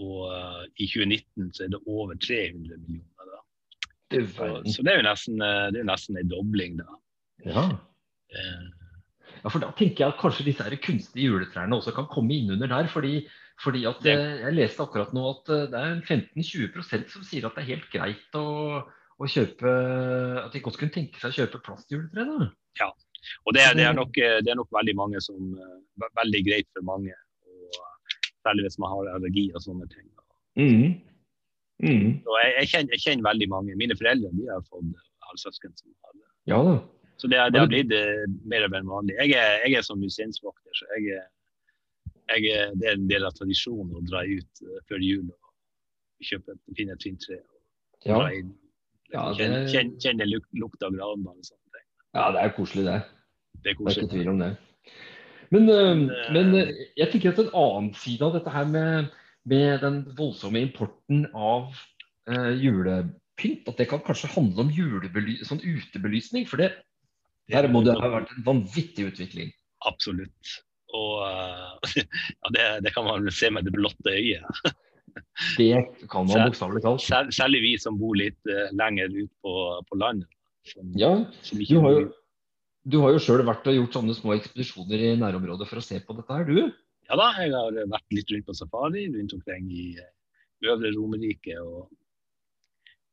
[0.05, 3.14] Og uh, i 2019 så er det over 300 millioner.
[4.13, 6.99] Så, så, det er jo nesten, uh, det er nesten en dobling, da.
[7.45, 7.63] Ja.
[8.33, 12.53] ja, for da tenker jeg at kanskje disse her kunstige juletrærne også kan komme inn
[12.55, 12.87] under der.
[12.89, 13.25] fordi,
[13.63, 14.05] fordi at.
[14.05, 18.39] Jeg leste akkurat nå at det er 15-20% som sier at det er helt greit
[18.39, 18.45] å,
[19.17, 19.73] å kjøpe
[20.45, 22.25] At de godt kunne tenke seg å kjøpe plastjuletre.
[22.29, 22.49] da.
[22.81, 22.89] Ja,
[23.45, 25.53] og det, det, er nok, det, er nok, veldig mange som
[26.21, 27.13] Veldig greit for mange.
[27.49, 27.81] Og,
[28.45, 30.07] særlig hvis man har allergi og sånne ting.
[30.59, 31.14] Mm.
[31.83, 32.21] Mm.
[32.23, 33.77] Jeg, jeg, kjenner, jeg, kjenner, veldig mange.
[33.79, 34.91] Mine foreldre de har fått
[35.29, 36.27] halvsøsken som har det.
[36.51, 36.75] Ja, da.
[37.19, 39.15] Så det, det har blitt uh, mer enn vanlig.
[39.21, 41.21] Jeg er, jeg er som museumsvokter, så jeg,
[42.35, 46.95] jeg, det er en del av tradisjonen å dra ut før jul og kjøpe, finne
[46.95, 47.39] et fint tre.
[47.39, 48.19] og ja.
[48.19, 48.53] dra inn.
[49.13, 49.49] Ja, det...
[49.71, 51.87] Kjenne, kjenne lukta av granbar og sånne ting.
[52.17, 53.01] Ja, det er koselig, det.
[53.63, 54.51] Det er, det er ikke tvil om det.
[55.53, 56.01] Men, men,
[56.33, 59.13] men, eh, jeg tenker at en annen side av dette her med,
[59.49, 61.73] med den voldsomme importen av
[62.29, 64.71] eh, julepynt, at det kan kanskje handle om
[65.45, 66.47] sånn utebelysning?
[66.49, 66.71] For det,
[67.51, 69.53] der må det ha vært en vanvittig utvikling.
[69.85, 70.57] Absolutt.
[70.95, 74.65] Og uh, ja, det, det, kan man se med det blotte øyet.
[75.59, 77.03] det kan man bokstavelig talt.
[77.05, 79.55] Sær, særlig vi som bor litt uh, lenger ut på,
[79.89, 80.29] på landet.
[80.65, 81.11] Som, ja,
[81.45, 82.05] som du har jo
[82.85, 85.97] du har jo sjøl vært og gjort sånne små ekspedisjoner i nærområdet for å se
[86.05, 86.67] på dette her, du?
[87.05, 90.11] Ja da, jeg har vært litt rundt på safari rundt omkring i eh,
[90.65, 91.89] Øvre Romerike og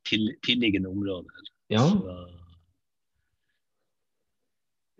[0.08, 1.50] til, tilliggende områder.
[1.72, 1.84] Ja.
[1.88, 2.16] Så,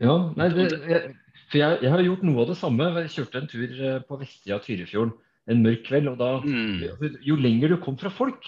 [0.02, 1.14] ja, nei, det, jeg,
[1.50, 2.88] for jeg, jeg, har gjort noe av det samme.
[3.05, 5.14] Jeg kjørte en tur eh, på vestsida av Tyrifjorden
[5.50, 6.11] en mørk kveld.
[6.12, 7.16] og da, mm.
[7.26, 8.46] Jo lenger du kom fra folk,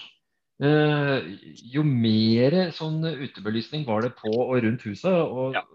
[0.63, 1.27] eh,
[1.73, 5.11] jo mer sånn utebelysning var det på og rundt huset.
[5.11, 5.65] og ja.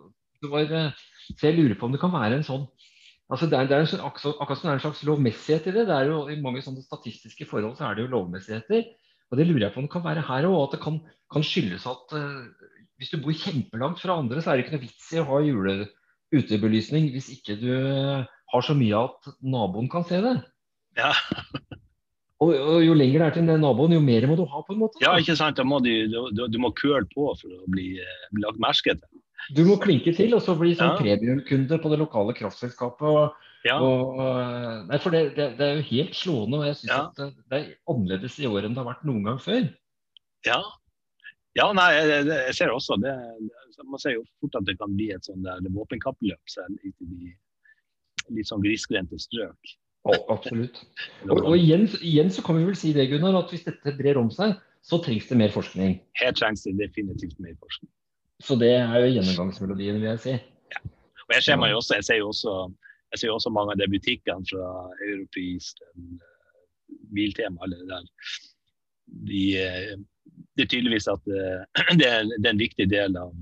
[0.40, 1.00] Var, eh,
[1.36, 2.64] så jeg lurer på om det kan være en sånn
[3.30, 5.86] altså det er, det er en, Akkurat som det er en slags lovmessighet i det.
[5.88, 8.90] det er jo I mange sånne statistiske forhold så er det jo lovmessigheter.
[9.30, 10.58] og Det lurer jeg på om det kan være her òg.
[10.64, 11.00] At det kan,
[11.32, 12.48] kan skyldes at uh,
[12.98, 15.38] hvis du bor kjempelangt fra andre, så er det ikke noe vits i å ha
[15.46, 20.34] juleutebelysning hvis ikke du uh, har så mye at naboen kan se det.
[20.98, 21.14] Ja.
[22.42, 24.64] og, og, Jo lenger det er til den naboen, jo mer må du ha.
[24.66, 24.98] på en måte.
[25.04, 25.60] Ja, ikke sant.
[25.60, 27.92] Da må du, du, du må køle på for å bli,
[28.34, 29.06] bli lagt merke til.
[29.56, 30.98] Du må klinke til og så bli sånn ja.
[31.00, 33.38] premiumkunde på det lokale kraftselskapet.
[33.68, 33.76] ja.
[33.76, 34.20] og,
[34.88, 37.00] nei, for det, det, det, er jo helt slående, og jeg syns ja.
[37.08, 39.66] at det, det, er annerledes i år enn det har vært noen gang før.
[40.48, 40.60] Ja,
[41.58, 43.16] ja nei, jeg, jeg ser også det.
[43.80, 47.32] Man ser jo fort at det kan bli et sånn der våpenkappløp selv i de
[48.36, 49.76] litt sånn grisgrendte strøk.
[50.08, 50.80] Oh, absolutt.
[51.28, 54.20] Og, og igjen, igjen, så kan vi vel si det, Gunnar, at hvis dette brer
[54.20, 54.54] om seg,
[54.86, 55.98] så trengs det mer forskning.
[56.20, 57.90] Her trengs det definitivt mer forskning.
[58.40, 60.36] Så det er jo gjennomgangsmelodien, vil jeg si.
[60.72, 60.80] Ja.
[61.26, 62.54] Og jeg ser, også, jeg ser jo også,
[63.12, 64.70] jeg ser også mange av de butikkene fra
[65.06, 65.74] Europris,
[67.14, 68.08] Biltema, alle det der.
[69.28, 69.94] De, eh,
[70.56, 71.62] det er tydeligvis at eh,
[72.00, 73.34] det er, det er en viktig del av,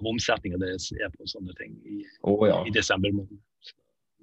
[0.00, 2.60] av omsetninga deres er på sånne ting i, oh, ja.
[2.66, 3.40] i desember måned.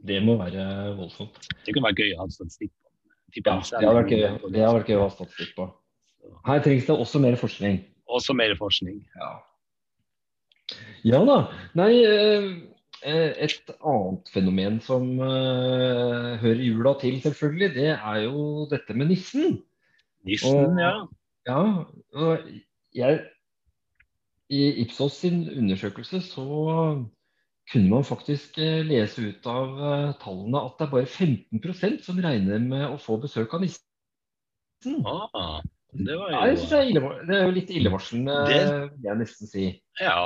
[0.06, 0.67] Det må være
[0.99, 1.39] voldsomt.
[1.63, 2.91] Det kunne vært gøy å ha statistikk på.
[3.36, 3.97] Ja, det hadde
[4.75, 5.65] vært gøy å ha statistikk på.
[6.45, 9.02] Her trengs det også mer forskning også mer forskning.
[9.15, 9.32] Ja,
[11.06, 11.38] ja da.
[11.78, 12.50] Nei, eh,
[13.06, 19.60] et annet fenomen som uh, hører jula til, selvfølgelig, det er jo dette med nissen.
[20.26, 20.94] Nissen, og, ja.
[21.46, 21.60] Ja,
[22.18, 22.48] og
[22.98, 23.20] jeg,
[24.50, 26.46] I Ipsos sin undersøkelse så
[27.72, 29.78] kunne man faktisk eh, lese ut av
[30.22, 35.02] tallene at det er bare 15% som regner med å få besøk av nissen.
[35.06, 35.62] Ah.
[35.95, 36.36] Det, var jo...
[36.36, 39.65] ja, det, er ille, det, er jo litt illevarslende, vil jeg nesten si.
[40.01, 40.19] Ja.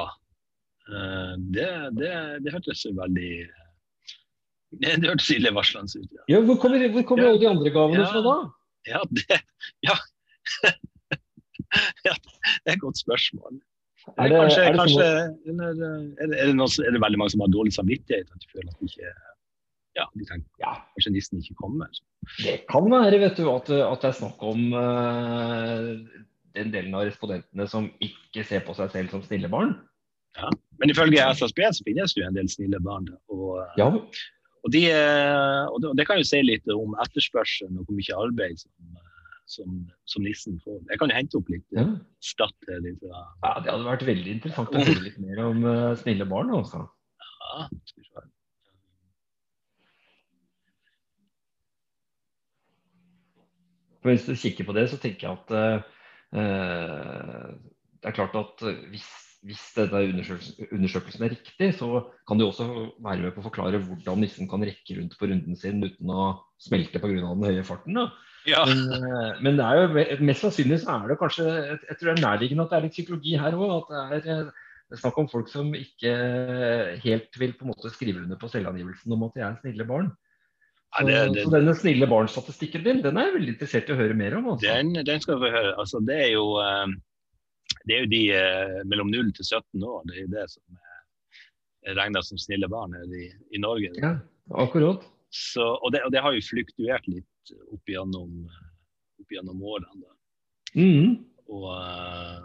[0.90, 2.14] Eh, det, det,
[2.46, 3.32] det hørtes veldig
[4.80, 6.10] Det, det hørtes illevarslende ut.
[6.18, 6.26] Ja.
[6.34, 7.34] ja hvor kommer, hvor kommer ja.
[7.34, 8.38] alle de andre gavene fra da?
[8.90, 9.42] Ja, det
[9.86, 9.98] Ja.
[12.08, 13.60] ja, det er et godt spørsmål.
[14.18, 15.08] Er det, kanskje, er, det kanskje,
[15.52, 15.68] eller,
[16.18, 18.32] er, det, noe, er, det, veldig mange som har dårlig samvittighet?
[18.34, 19.12] At de føler at de ikke
[19.98, 20.74] ja, de tenker ja.
[20.96, 22.02] kanskje nissen ikke kommer.
[22.38, 25.94] Det kan være vet du, at, at det er snakk om uh,
[26.58, 29.76] den delen av respondentene som ikke ser på seg selv som snille barn.
[30.38, 30.50] Ja,
[30.80, 33.08] Men ifølge SSB så finnes det jo en del snille barn.
[33.34, 33.90] Og, ja.
[33.90, 38.62] og, de, eh, og, det, kan jo si litt om etterspørselen og hvor mye arbeid
[38.62, 39.00] som,
[39.50, 39.76] som,
[40.06, 40.80] som, nissen får.
[40.92, 41.88] Jeg kan jo hente opp litt ja.
[42.24, 42.86] skatt her.
[43.02, 46.54] Fra, ja, det hadde vært veldig interessant å høre litt mer om uh, snille barn.
[46.62, 46.86] Også.
[47.20, 48.28] Ja, skal vi se.
[54.00, 55.56] For Hvis du kikker på det, så tenker jeg at
[56.40, 57.50] eh,
[58.00, 59.08] det er klart at hvis,
[59.44, 62.68] hvis denne undersøkelsen, undersøkelsen, er riktig, så kan det også
[63.04, 66.32] være med på å forklare hvordan nissen kan rekke rundt på runden sin uten å
[66.64, 67.12] smelte pga.
[67.20, 68.00] den høye farten.
[68.48, 68.64] Ja.
[68.70, 72.14] Men, uh, men, det er jo mest sannsynlig så er det kanskje Jeg tror det
[72.14, 73.92] er nærliggende at det er litt psykologi her òg.
[73.92, 74.48] At det er,
[74.88, 76.14] det er snakk om folk som ikke
[77.04, 80.14] helt vil på en måte skrive under på selvangivelsen om at de er snille barn.
[80.98, 84.00] Så, det, det, så denne snille barn-statistikken din, den er jeg veldig interessert i å
[84.00, 84.48] høre mer om.
[84.56, 84.66] Altså.
[84.66, 85.76] Den, den, skal vi høre.
[85.78, 90.08] Altså, det, er jo, eh, det er jo de eh, mellom 0 til 17 år.
[90.10, 90.80] Det er det som
[91.86, 93.94] er regna som snille barn her i, i Norge.
[94.02, 94.16] Ja,
[94.66, 95.06] akkurat.
[95.30, 98.50] Så, og, det, og, det, har jo fluktuert litt opp gjennom,
[99.22, 100.14] opp gjennom årene.
[100.74, 101.16] Mm.
[101.54, 102.44] Og, eh,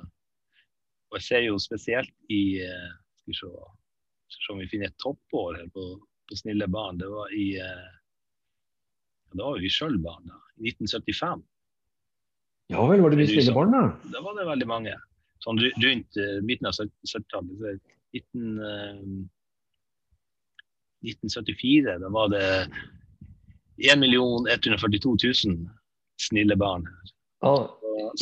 [1.09, 5.69] og, jeg ser jo spesielt i skal vi se om vi finner et toppår her
[5.73, 5.95] på,
[6.29, 7.01] på snille barn.
[7.01, 7.55] Det var i
[9.35, 10.39] da var vi sjøl barn, da.
[10.63, 11.43] I 1975.
[12.73, 13.83] Ja vel, var det mye snille barn, da?
[14.15, 14.95] Da var det veldig mange.
[15.45, 17.83] Sånn rundt uh, midten av 70-tallet.
[18.15, 19.25] 19, uh,
[21.05, 22.45] 1974, da var det
[23.83, 25.59] 1 142 000
[26.23, 26.87] snille barn.
[27.45, 27.55] Ja,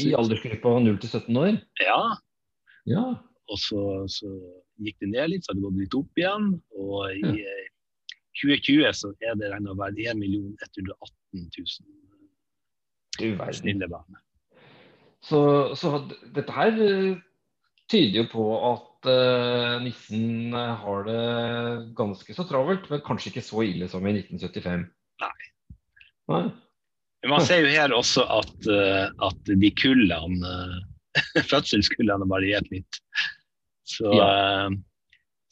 [0.00, 1.60] I aldersgruppa 0 til 17 år?
[1.84, 2.00] Ja,
[2.88, 3.04] Ja.
[3.52, 4.26] og så, så
[4.82, 6.48] gikk det ned litt, så hadde det gått litt opp igjen.
[6.74, 7.68] Og i eh,
[8.42, 11.90] 2020 så er det regnet å være 1 118 000
[13.20, 14.18] Du snille barn.
[15.22, 15.40] Så,
[15.78, 16.00] så
[16.34, 17.20] dette her eh,
[17.92, 21.22] tyder jo på at uh, nissen har det
[21.98, 24.86] ganske så travelt, men kanskje ikke så ille som i 1975.
[25.22, 25.50] Nei.
[26.32, 26.44] Nei.
[27.30, 32.98] Man ser jo her også at, uh, at de kullene, uh, fødselskullene har variert litt.
[33.92, 34.70] Så, eh,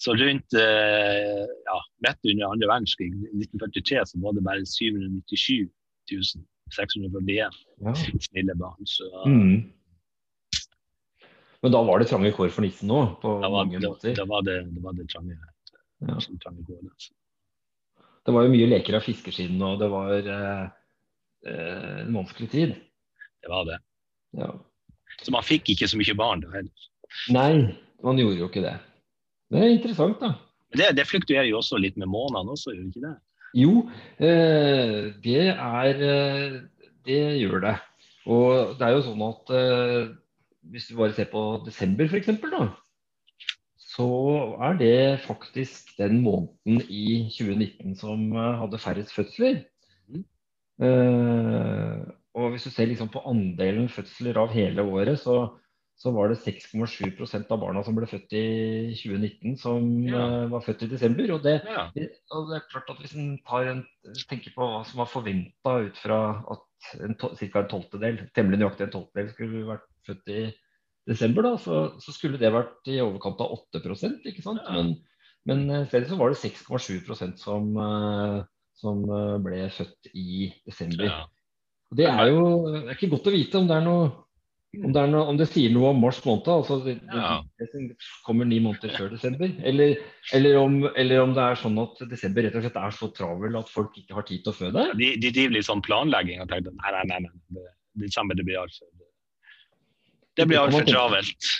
[0.01, 5.69] så rundt eh, ja, midt under andre verdenskrig, 1943, så var det bare 797
[6.71, 7.51] 641
[7.85, 7.95] Ja.
[7.95, 8.87] snille barn.
[8.87, 9.73] Så Mm.
[11.63, 14.15] Men da var det trange kår for nissen nå, på var, mange måter.
[14.17, 15.37] da var det, det, var det trange,
[16.01, 16.17] Ja.
[16.41, 16.79] trange kår.
[16.89, 17.13] Altså.
[18.25, 20.71] Det var jo mye leker av fiskeskinn, og det var eh,
[21.47, 22.73] eh, en vanskelig tid.
[23.43, 23.79] Det var det.
[24.41, 24.49] Ja.
[25.23, 26.89] Så man fikk ikke så mye barn da heller.
[27.29, 28.79] Nei, man gjorde jo ikke det.
[29.51, 30.35] Det er interessant, da.
[30.71, 33.15] Det, det fluktuerer jo også litt med månedene også, gjør det ikke det?
[33.59, 33.73] Jo,
[34.23, 36.61] eh, det er eh,
[37.07, 37.77] Det gjør det.
[38.31, 40.13] Og det er jo sånn at eh,
[40.71, 42.69] hvis du bare ser på desember f.eks., da,
[43.91, 44.07] så
[44.69, 49.65] er det faktisk den måneden i 2019 som hadde færrest fødsler.
[50.81, 51.97] Eh,
[52.39, 55.57] og hvis du ser liksom på andelen fødsler av hele året, så,
[56.01, 58.45] så var det 6,7% av barna som ble født i
[58.97, 60.23] 2019, som Ja.
[60.45, 61.31] eh, var født i desember.
[61.35, 61.91] Og det, Ja.
[62.33, 63.87] og det er klart at Hvis en tar en,
[64.29, 67.61] tenker på hva som var forventa ut fra at ca.
[67.61, 70.55] en tolvtedel, temmelig nøyaktig en tolvtedel, skulle vært født i
[71.07, 74.63] desember, da, så, så skulle det vært i overkant av 8 ikke sant?
[74.65, 74.73] Ja.
[74.73, 74.97] Men,
[75.45, 78.43] men i stedet så var det 6,7 som, eh,
[78.75, 81.27] som eh, ble født i desember.
[81.93, 84.13] Det er jo det er ikke godt å vite om det er noe
[84.79, 86.93] om det, noe, om det sier noe om mars måned, altså det,
[87.59, 89.51] det kommer ni måneder før desember.
[89.67, 89.97] Eller,
[90.37, 93.59] eller, om, eller om det er sånn at desember rett og slett er så travel
[93.59, 94.87] at folk ikke har tid til å føde.
[95.01, 97.67] De, de driver litt sånn planlegging og tenker nei, nei, nei, nei.
[97.99, 98.87] Det, det blir altfor
[100.39, 101.51] Det blir altfor travelt.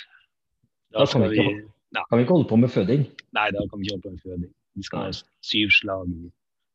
[0.95, 1.53] Da kan vi ikke
[1.99, 3.03] Kan vi ikke holde på med føding?
[3.35, 4.51] Nei, da kan vi ikke holde på med føding.
[4.79, 5.11] Vi skal ha
[5.43, 6.15] syv slag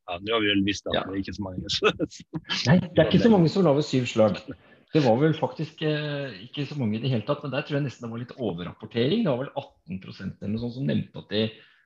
[0.07, 1.03] ja, Nå har vi vel visst at Ja.
[1.09, 1.73] det er ikke så mange.
[2.69, 4.37] Nei, det er ikke så mange som lager syv slag.
[4.95, 7.77] Det var vel faktisk eh, ikke så mange i det hele tatt, men der tror
[7.77, 9.25] jeg nesten det var litt overrapportering.
[9.25, 11.41] Det var vel 18 eller noe sånt som nevnte at de,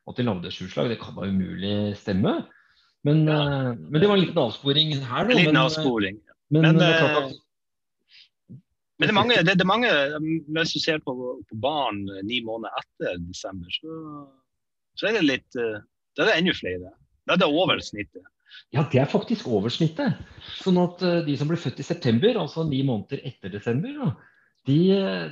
[0.07, 0.91] at de lagde slag.
[0.91, 2.35] Det kan da umulig stemme.
[3.03, 3.39] Men, Ja.
[3.41, 5.23] eh, men det var en liten avsporing her.
[5.25, 6.19] da, en liten men, avsporing.
[6.51, 7.39] Men, Men, det er eh, at
[9.01, 9.91] det er mange, det, det er mange
[10.53, 11.13] hvis du ser på,
[11.49, 13.95] på barn eh, ni måneder etter desember, så,
[14.99, 15.79] så er det litt eh,
[16.13, 16.91] Da er det enda flere.
[17.25, 18.25] Da er det over snittet.
[18.71, 20.19] Ja, det er faktisk oversnittet.
[20.61, 24.13] Sånn at eh, de som ble født i september, altså ni måneder etter desember,
[24.67, 24.77] de,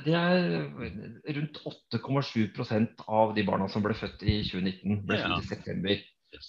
[0.04, 1.60] de, det er rundt
[1.94, 5.28] 8,7% av de barna som ble født i 2019, ble Ja.
[5.28, 6.00] født i september.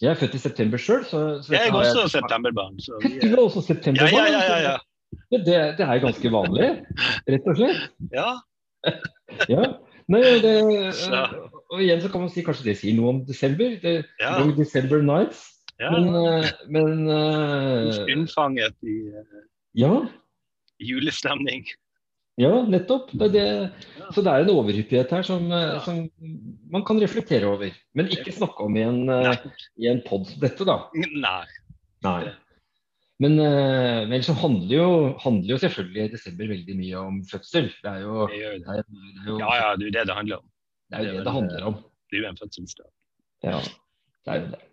[0.02, 2.12] Jeg er født i september sjøl, så, så Jeg er også jeg...
[2.16, 2.76] septemberbarn.
[2.80, 4.14] Så Du er også septemberbarn?
[4.14, 4.78] ja, ja, ja, ja.
[5.32, 6.68] Ja, Det, det er ganske vanlig,
[7.28, 7.88] rett og slett.
[8.14, 8.30] ja.
[9.50, 9.62] Ja.
[10.12, 10.52] Nei, det,
[11.72, 13.78] og igjen så kan man si kanskje det sier noe om desember.
[13.80, 15.46] Det, Long December Nights.
[15.82, 15.92] Ja.
[15.94, 19.46] Men, eh, men uh, Unnfanget i uh,
[19.78, 19.94] ja,
[20.82, 21.66] julestemning.
[22.42, 23.12] ja, nettopp.
[23.14, 23.46] Det, det,
[24.14, 26.04] så det er en overhyppighet her som, eh, som
[26.72, 27.74] man kan reflektere over.
[27.98, 29.52] Men ikke snakke om i en, eh, Nei.
[29.84, 30.78] i en pod som dette, da.
[30.96, 31.44] Nei.
[32.08, 32.32] Nei.
[33.22, 34.88] Men, eh, men så handler jo,
[35.22, 37.70] handler jo selvfølgelig desember veldig mye om fødsel.
[37.84, 38.82] Det er jo det, det, er
[39.28, 40.50] jo, Ja, ja, det er jo det det handler om.
[40.90, 41.80] det, er jo det det handler om.
[42.10, 42.92] Det er jo en fødselsdag.
[43.46, 43.62] Ja,
[44.26, 44.66] det er jo det.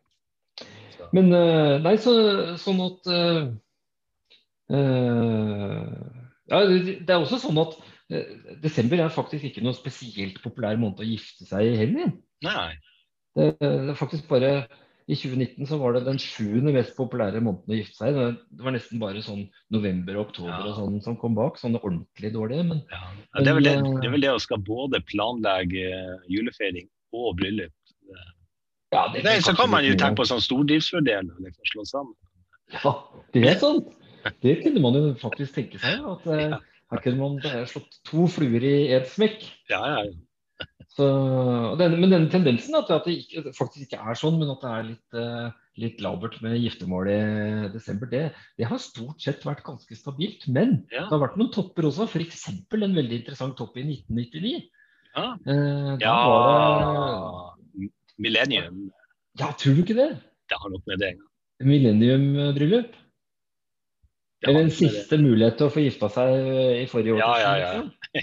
[1.16, 2.14] Men eh, nei, så,
[2.60, 3.44] sånn at eh,
[4.76, 5.86] eh,
[6.48, 7.78] Ja, det, er også sånn at
[8.62, 12.12] desember er faktisk ikke noe spesielt populær måned å gifte seg i heller.
[12.46, 12.70] Nei.
[13.36, 14.52] Det, det er faktisk bare
[15.08, 18.30] I 2019 så var det den sjuende mest populære måneden å gifte seg i.
[18.48, 20.64] Det, var nesten bare sånn november og oktober Ja.
[20.70, 21.60] og sånn som kom bak.
[21.60, 22.66] Sånne ordentlig dårlige.
[22.72, 23.04] Men Ja.
[23.38, 25.86] Det, er vel det, det er vel det å skal både planlegge
[26.32, 27.76] julefeiring og bryllup.
[28.94, 31.34] Ja, Det, så kan man jo tenke på sånn stordriftsfordeler.
[31.44, 32.14] Liksom, slå sammen.
[32.72, 32.92] Ja,
[33.34, 33.92] det er sant.
[34.44, 36.00] Det kunne man jo faktisk tenke seg.
[36.04, 36.58] At eh, Ja.
[36.92, 39.44] her kunne man bare slått to fluer i ett smekk.
[39.70, 40.66] Ja, ja, ja.
[40.98, 44.48] Så, og denne, men denne tendensen at, at det ikke, faktisk ikke er sånn, men
[44.50, 47.18] at det er litt, eh, litt labert med giftermål i
[47.70, 48.24] desember, det,
[48.58, 50.48] det har stort sett vært ganske stabilt.
[50.50, 51.04] Men Ja.
[51.04, 52.08] det har vært noen topper også.
[52.10, 52.48] F.eks.
[52.50, 54.64] en veldig interessant topp i 1999.
[55.14, 55.28] Ja.
[55.46, 56.16] Eh, da ja.
[56.26, 57.57] var det
[58.18, 58.88] Millennium.
[59.38, 60.08] Ja, tror du ikke det?
[60.48, 61.12] Det har nok med det.
[61.64, 62.96] Millennium-bryllup?
[64.46, 66.34] Eller en siste det- mulighet til å få gifta seg
[66.82, 67.22] i forrige år.
[67.22, 68.22] Ja, ja, ja.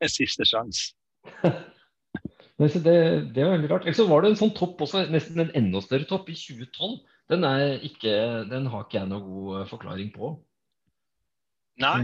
[0.00, 0.94] En siste sjanse.
[2.58, 2.74] Det,
[3.30, 3.84] det var veldig rart.
[3.86, 6.96] Eller så var det en sånn topp også, nesten en enda større topp, i 2012.
[7.30, 8.14] Den, er ikke,
[8.50, 10.32] den har ikke jeg noen god eh, forklaring på.
[11.84, 12.00] Nei.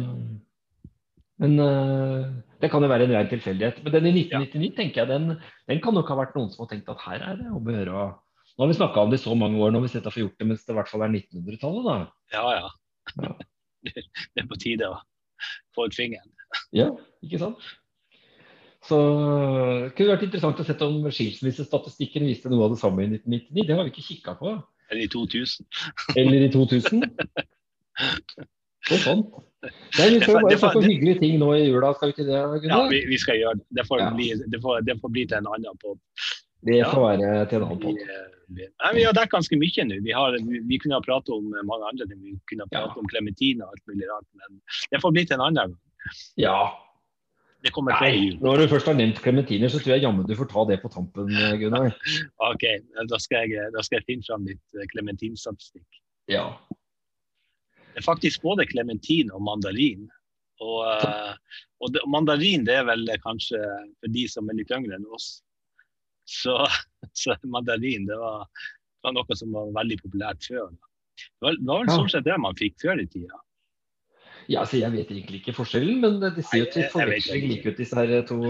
[1.43, 2.27] Men uh,
[2.63, 3.81] det kan jo være en ren tilfeldighet.
[3.85, 5.39] Men den i 1999 tenker jeg den,
[5.71, 7.75] den kan nok ha vært noen som har tenkt at her er det om å
[7.75, 8.05] gjøre.
[8.55, 10.13] Nå har vi snakka om det i så mange år, nå har vi sett å
[10.15, 11.97] få gjort det mens det i hvert fall er 1900-tallet, da.
[12.37, 12.69] ja ja.
[13.25, 13.33] Ja.
[14.35, 14.95] Det er på tide å
[15.77, 16.31] få ut fingeren.
[16.73, 16.87] Ja,
[17.27, 17.67] ikke sant?
[18.85, 23.11] Så det kunne vært interessant å se om skilsmissestatistikken viste noe av det samme i
[23.11, 23.67] 1999.
[23.69, 24.55] Det har vi ikke kikka på.
[24.93, 25.69] Eller i 2000.
[26.21, 27.05] Eller i 2000.
[28.89, 29.25] Så sånn.
[29.99, 32.27] Nei, vi skal jo bare snakke om hyggelige ting nå i jula, skal vi ikke
[32.29, 32.89] det, Ja, Gunnar?
[32.91, 33.67] vi, vi skal gjøre det.
[33.79, 34.11] Det får, Ja.
[34.15, 35.99] bli, det får, det får bli til en annen pod.
[36.65, 36.91] Det Ja.
[36.93, 37.97] får være til en annen pod.
[38.55, 40.01] vi, vi har dekket ganske mye nå.
[40.05, 40.39] Vi, har,
[40.69, 42.21] vi, kunne ha pratet om mange andre ting.
[42.23, 43.01] Vi kunne ha pratet Ja.
[43.01, 44.27] om klementin og alt mulig rart.
[44.35, 44.61] Men
[44.91, 45.77] det får bli til en annen gang.
[46.37, 46.59] Ja.
[47.65, 48.39] Det kommer før Nei, jul.
[48.45, 50.91] når du først har nevnt klementiner, så tror jeg jammen du får ta det på
[50.93, 51.29] tampen,
[51.61, 51.95] Gunnar.
[52.53, 52.65] Ok,
[53.09, 55.87] da skal jeg, da skal jeg finne fram litt eh, klementinstatistikk.
[56.29, 56.59] Ja.
[57.95, 60.09] Det er faktisk både klementin og mandarin.
[60.63, 63.61] Og, eh, og det, mandarin det er vel kanskje
[64.01, 65.37] for de som er litt yngre enn oss.
[66.27, 66.57] Så,
[67.23, 70.75] så mandarin det var, det var noe som var veldig populært før.
[71.15, 73.39] Det var, det var vel stort sett det man fikk før i tida.
[74.49, 77.79] ja, altså jeg vet egentlig ikke forskjellen, men det ser jo til forveksling like ut,
[77.79, 78.41] disse her to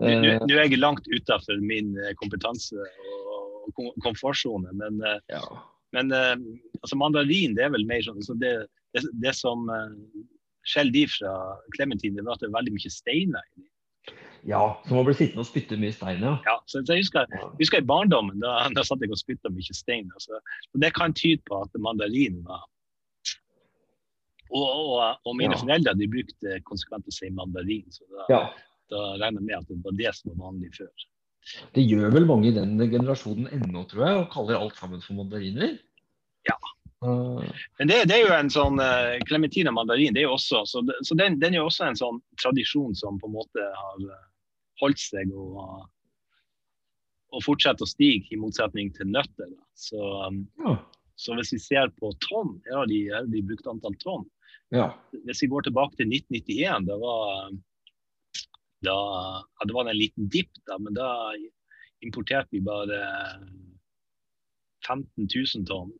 [0.00, 5.42] Nå eh, er jeg langt utafor min eh, kompetanse og kom- komfortsone, men, eh, ja.
[5.96, 6.36] Men eh,
[6.80, 8.52] altså mandarin det er vel mer sånn så det,
[8.94, 9.94] det, det som eh,
[10.70, 11.34] skiller de fra
[11.76, 13.68] klementin, det var at det er veldig mye steiner i dem.
[14.48, 16.34] ja, så man blir sittende og spytte mye stein, ja.
[16.46, 19.76] Ja, så jeg husker, jeg husker i barndommen, da, da satt jeg og spytta mye
[19.76, 20.08] stein.
[20.16, 20.38] Altså.
[20.80, 22.64] Det kan tyde på at mandarin var
[24.50, 25.60] Og, og, og mine Ja.
[25.60, 28.40] foreldre de brukte konsekvent å si mandarin, så da, ja.
[28.90, 31.04] da regner jeg med at det var det som var vanlig før.
[31.74, 35.18] Det gjør vel mange i den generasjonen ennå, tror jeg, og kaller alt sammen for
[35.18, 35.78] mandariner.
[36.48, 36.56] Ja.
[37.04, 37.46] Eh,
[37.78, 38.80] Men det, det er jo en sånn
[39.28, 41.88] Klementin og mandarin, det er jo også, så, det, så den, den er jo også
[41.88, 44.26] en sånn tradisjon som på en måte har eh,
[44.82, 45.86] holdt seg og,
[47.30, 49.50] og fortsetter å stige, i motsetning til nøtter.
[49.78, 50.00] Så,
[50.60, 50.76] ja.
[51.20, 54.28] så hvis vi ser på tonn, her har de, her har de brukt antall tonn.
[54.74, 54.90] ja.
[55.26, 57.52] Hvis vi går tilbake til 1991, det var
[58.84, 58.98] da,
[59.44, 61.08] ja, det var en liten dipp, da, men da
[62.04, 63.00] importerte vi bare
[64.86, 65.92] 15 000 tonn.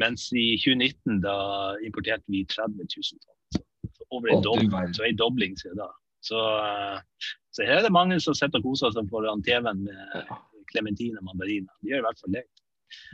[0.00, 1.36] Mens i 2019 da
[1.84, 3.62] importerte vi 30 000 tonn.
[3.94, 5.90] Så, over en dobling, så en dobling siden da.
[6.24, 10.34] Så, eh, så her er det mange som sitter og koser seg foran TV-en med
[10.72, 11.72] klementin og mandariner.
[11.82, 12.44] De gjør i hvert fall det.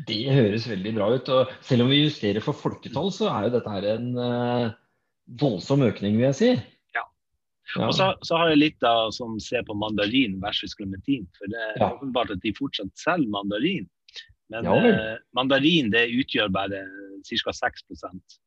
[0.06, 1.30] Det høres veldig bra ut.
[1.34, 4.76] og Selv om vi justerer for folketall, så er jo dette her en eh,
[5.40, 6.50] voldsom økning, vil jeg si.
[7.76, 7.86] Ja.
[7.86, 11.26] Og så, så har jeg litt da som ser på mandarin versus klementin.
[11.38, 11.90] For det er Ja.
[11.94, 13.88] åpenbart at de fortsatt selger mandarin.
[14.50, 16.80] Men Ja eh, mandarin det utgjør bare
[17.22, 17.52] ca.
[17.54, 18.40] 6%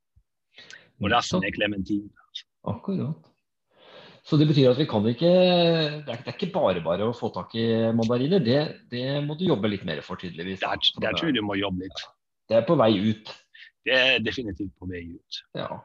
[1.01, 2.09] og resten er klementin.
[2.67, 3.29] Akkurat.
[4.23, 7.15] Så det betyr at vi kan ikke Det er, det er ikke bare bare å
[7.15, 7.65] få tak i
[7.95, 8.39] mandariner.
[8.43, 8.59] Det,
[8.91, 10.61] det må du jobbe litt mer for, tydeligvis.
[10.63, 12.03] Der, der tror jeg du må jobbe litt.
[12.47, 13.33] Det er på vei ut.
[13.83, 15.41] Det er definitivt på vei ut.
[15.59, 15.81] Ja.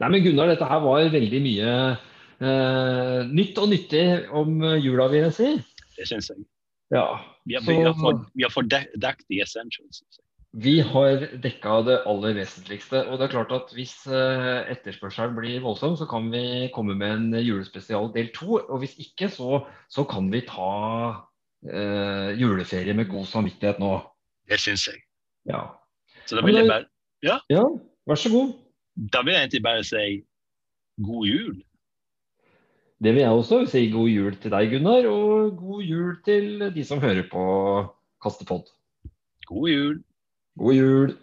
[0.00, 1.72] Nei, men Gunnar, dette her var veldig mye
[2.40, 5.50] eh, nytt og nyttig om jula, vil jeg si.
[5.96, 6.44] Det syns jeg.
[6.90, 7.04] Ja.
[7.46, 10.02] Vi har, Så- vi har fått, vi har dekket the essentials.
[10.52, 13.06] Vi har dekka det aller vesentligste.
[13.06, 17.10] Og det er klart at hvis eh, etterspørselen blir voldsom, så kan vi komme med
[17.12, 18.58] en julespesial del to.
[18.58, 21.22] Og hvis ikke, så, så kan vi ta
[21.70, 24.00] eh, juleferie med god samvittighet nå.
[24.50, 24.98] Det syns jeg.
[25.46, 25.68] Ja.
[26.26, 26.84] Så da vil jeg bare
[27.22, 27.38] ja.
[27.50, 27.62] ja,
[28.08, 28.52] vær så god.
[29.12, 30.24] da vil jeg egentlig bare si
[31.04, 31.62] god jul.
[33.00, 36.84] Det vil jeg også si god jul til deg, Gunnar, og god jul til de
[36.84, 37.42] som hører på
[38.20, 38.68] Kastepod.
[39.48, 40.02] God jul.
[40.60, 41.14] God jul.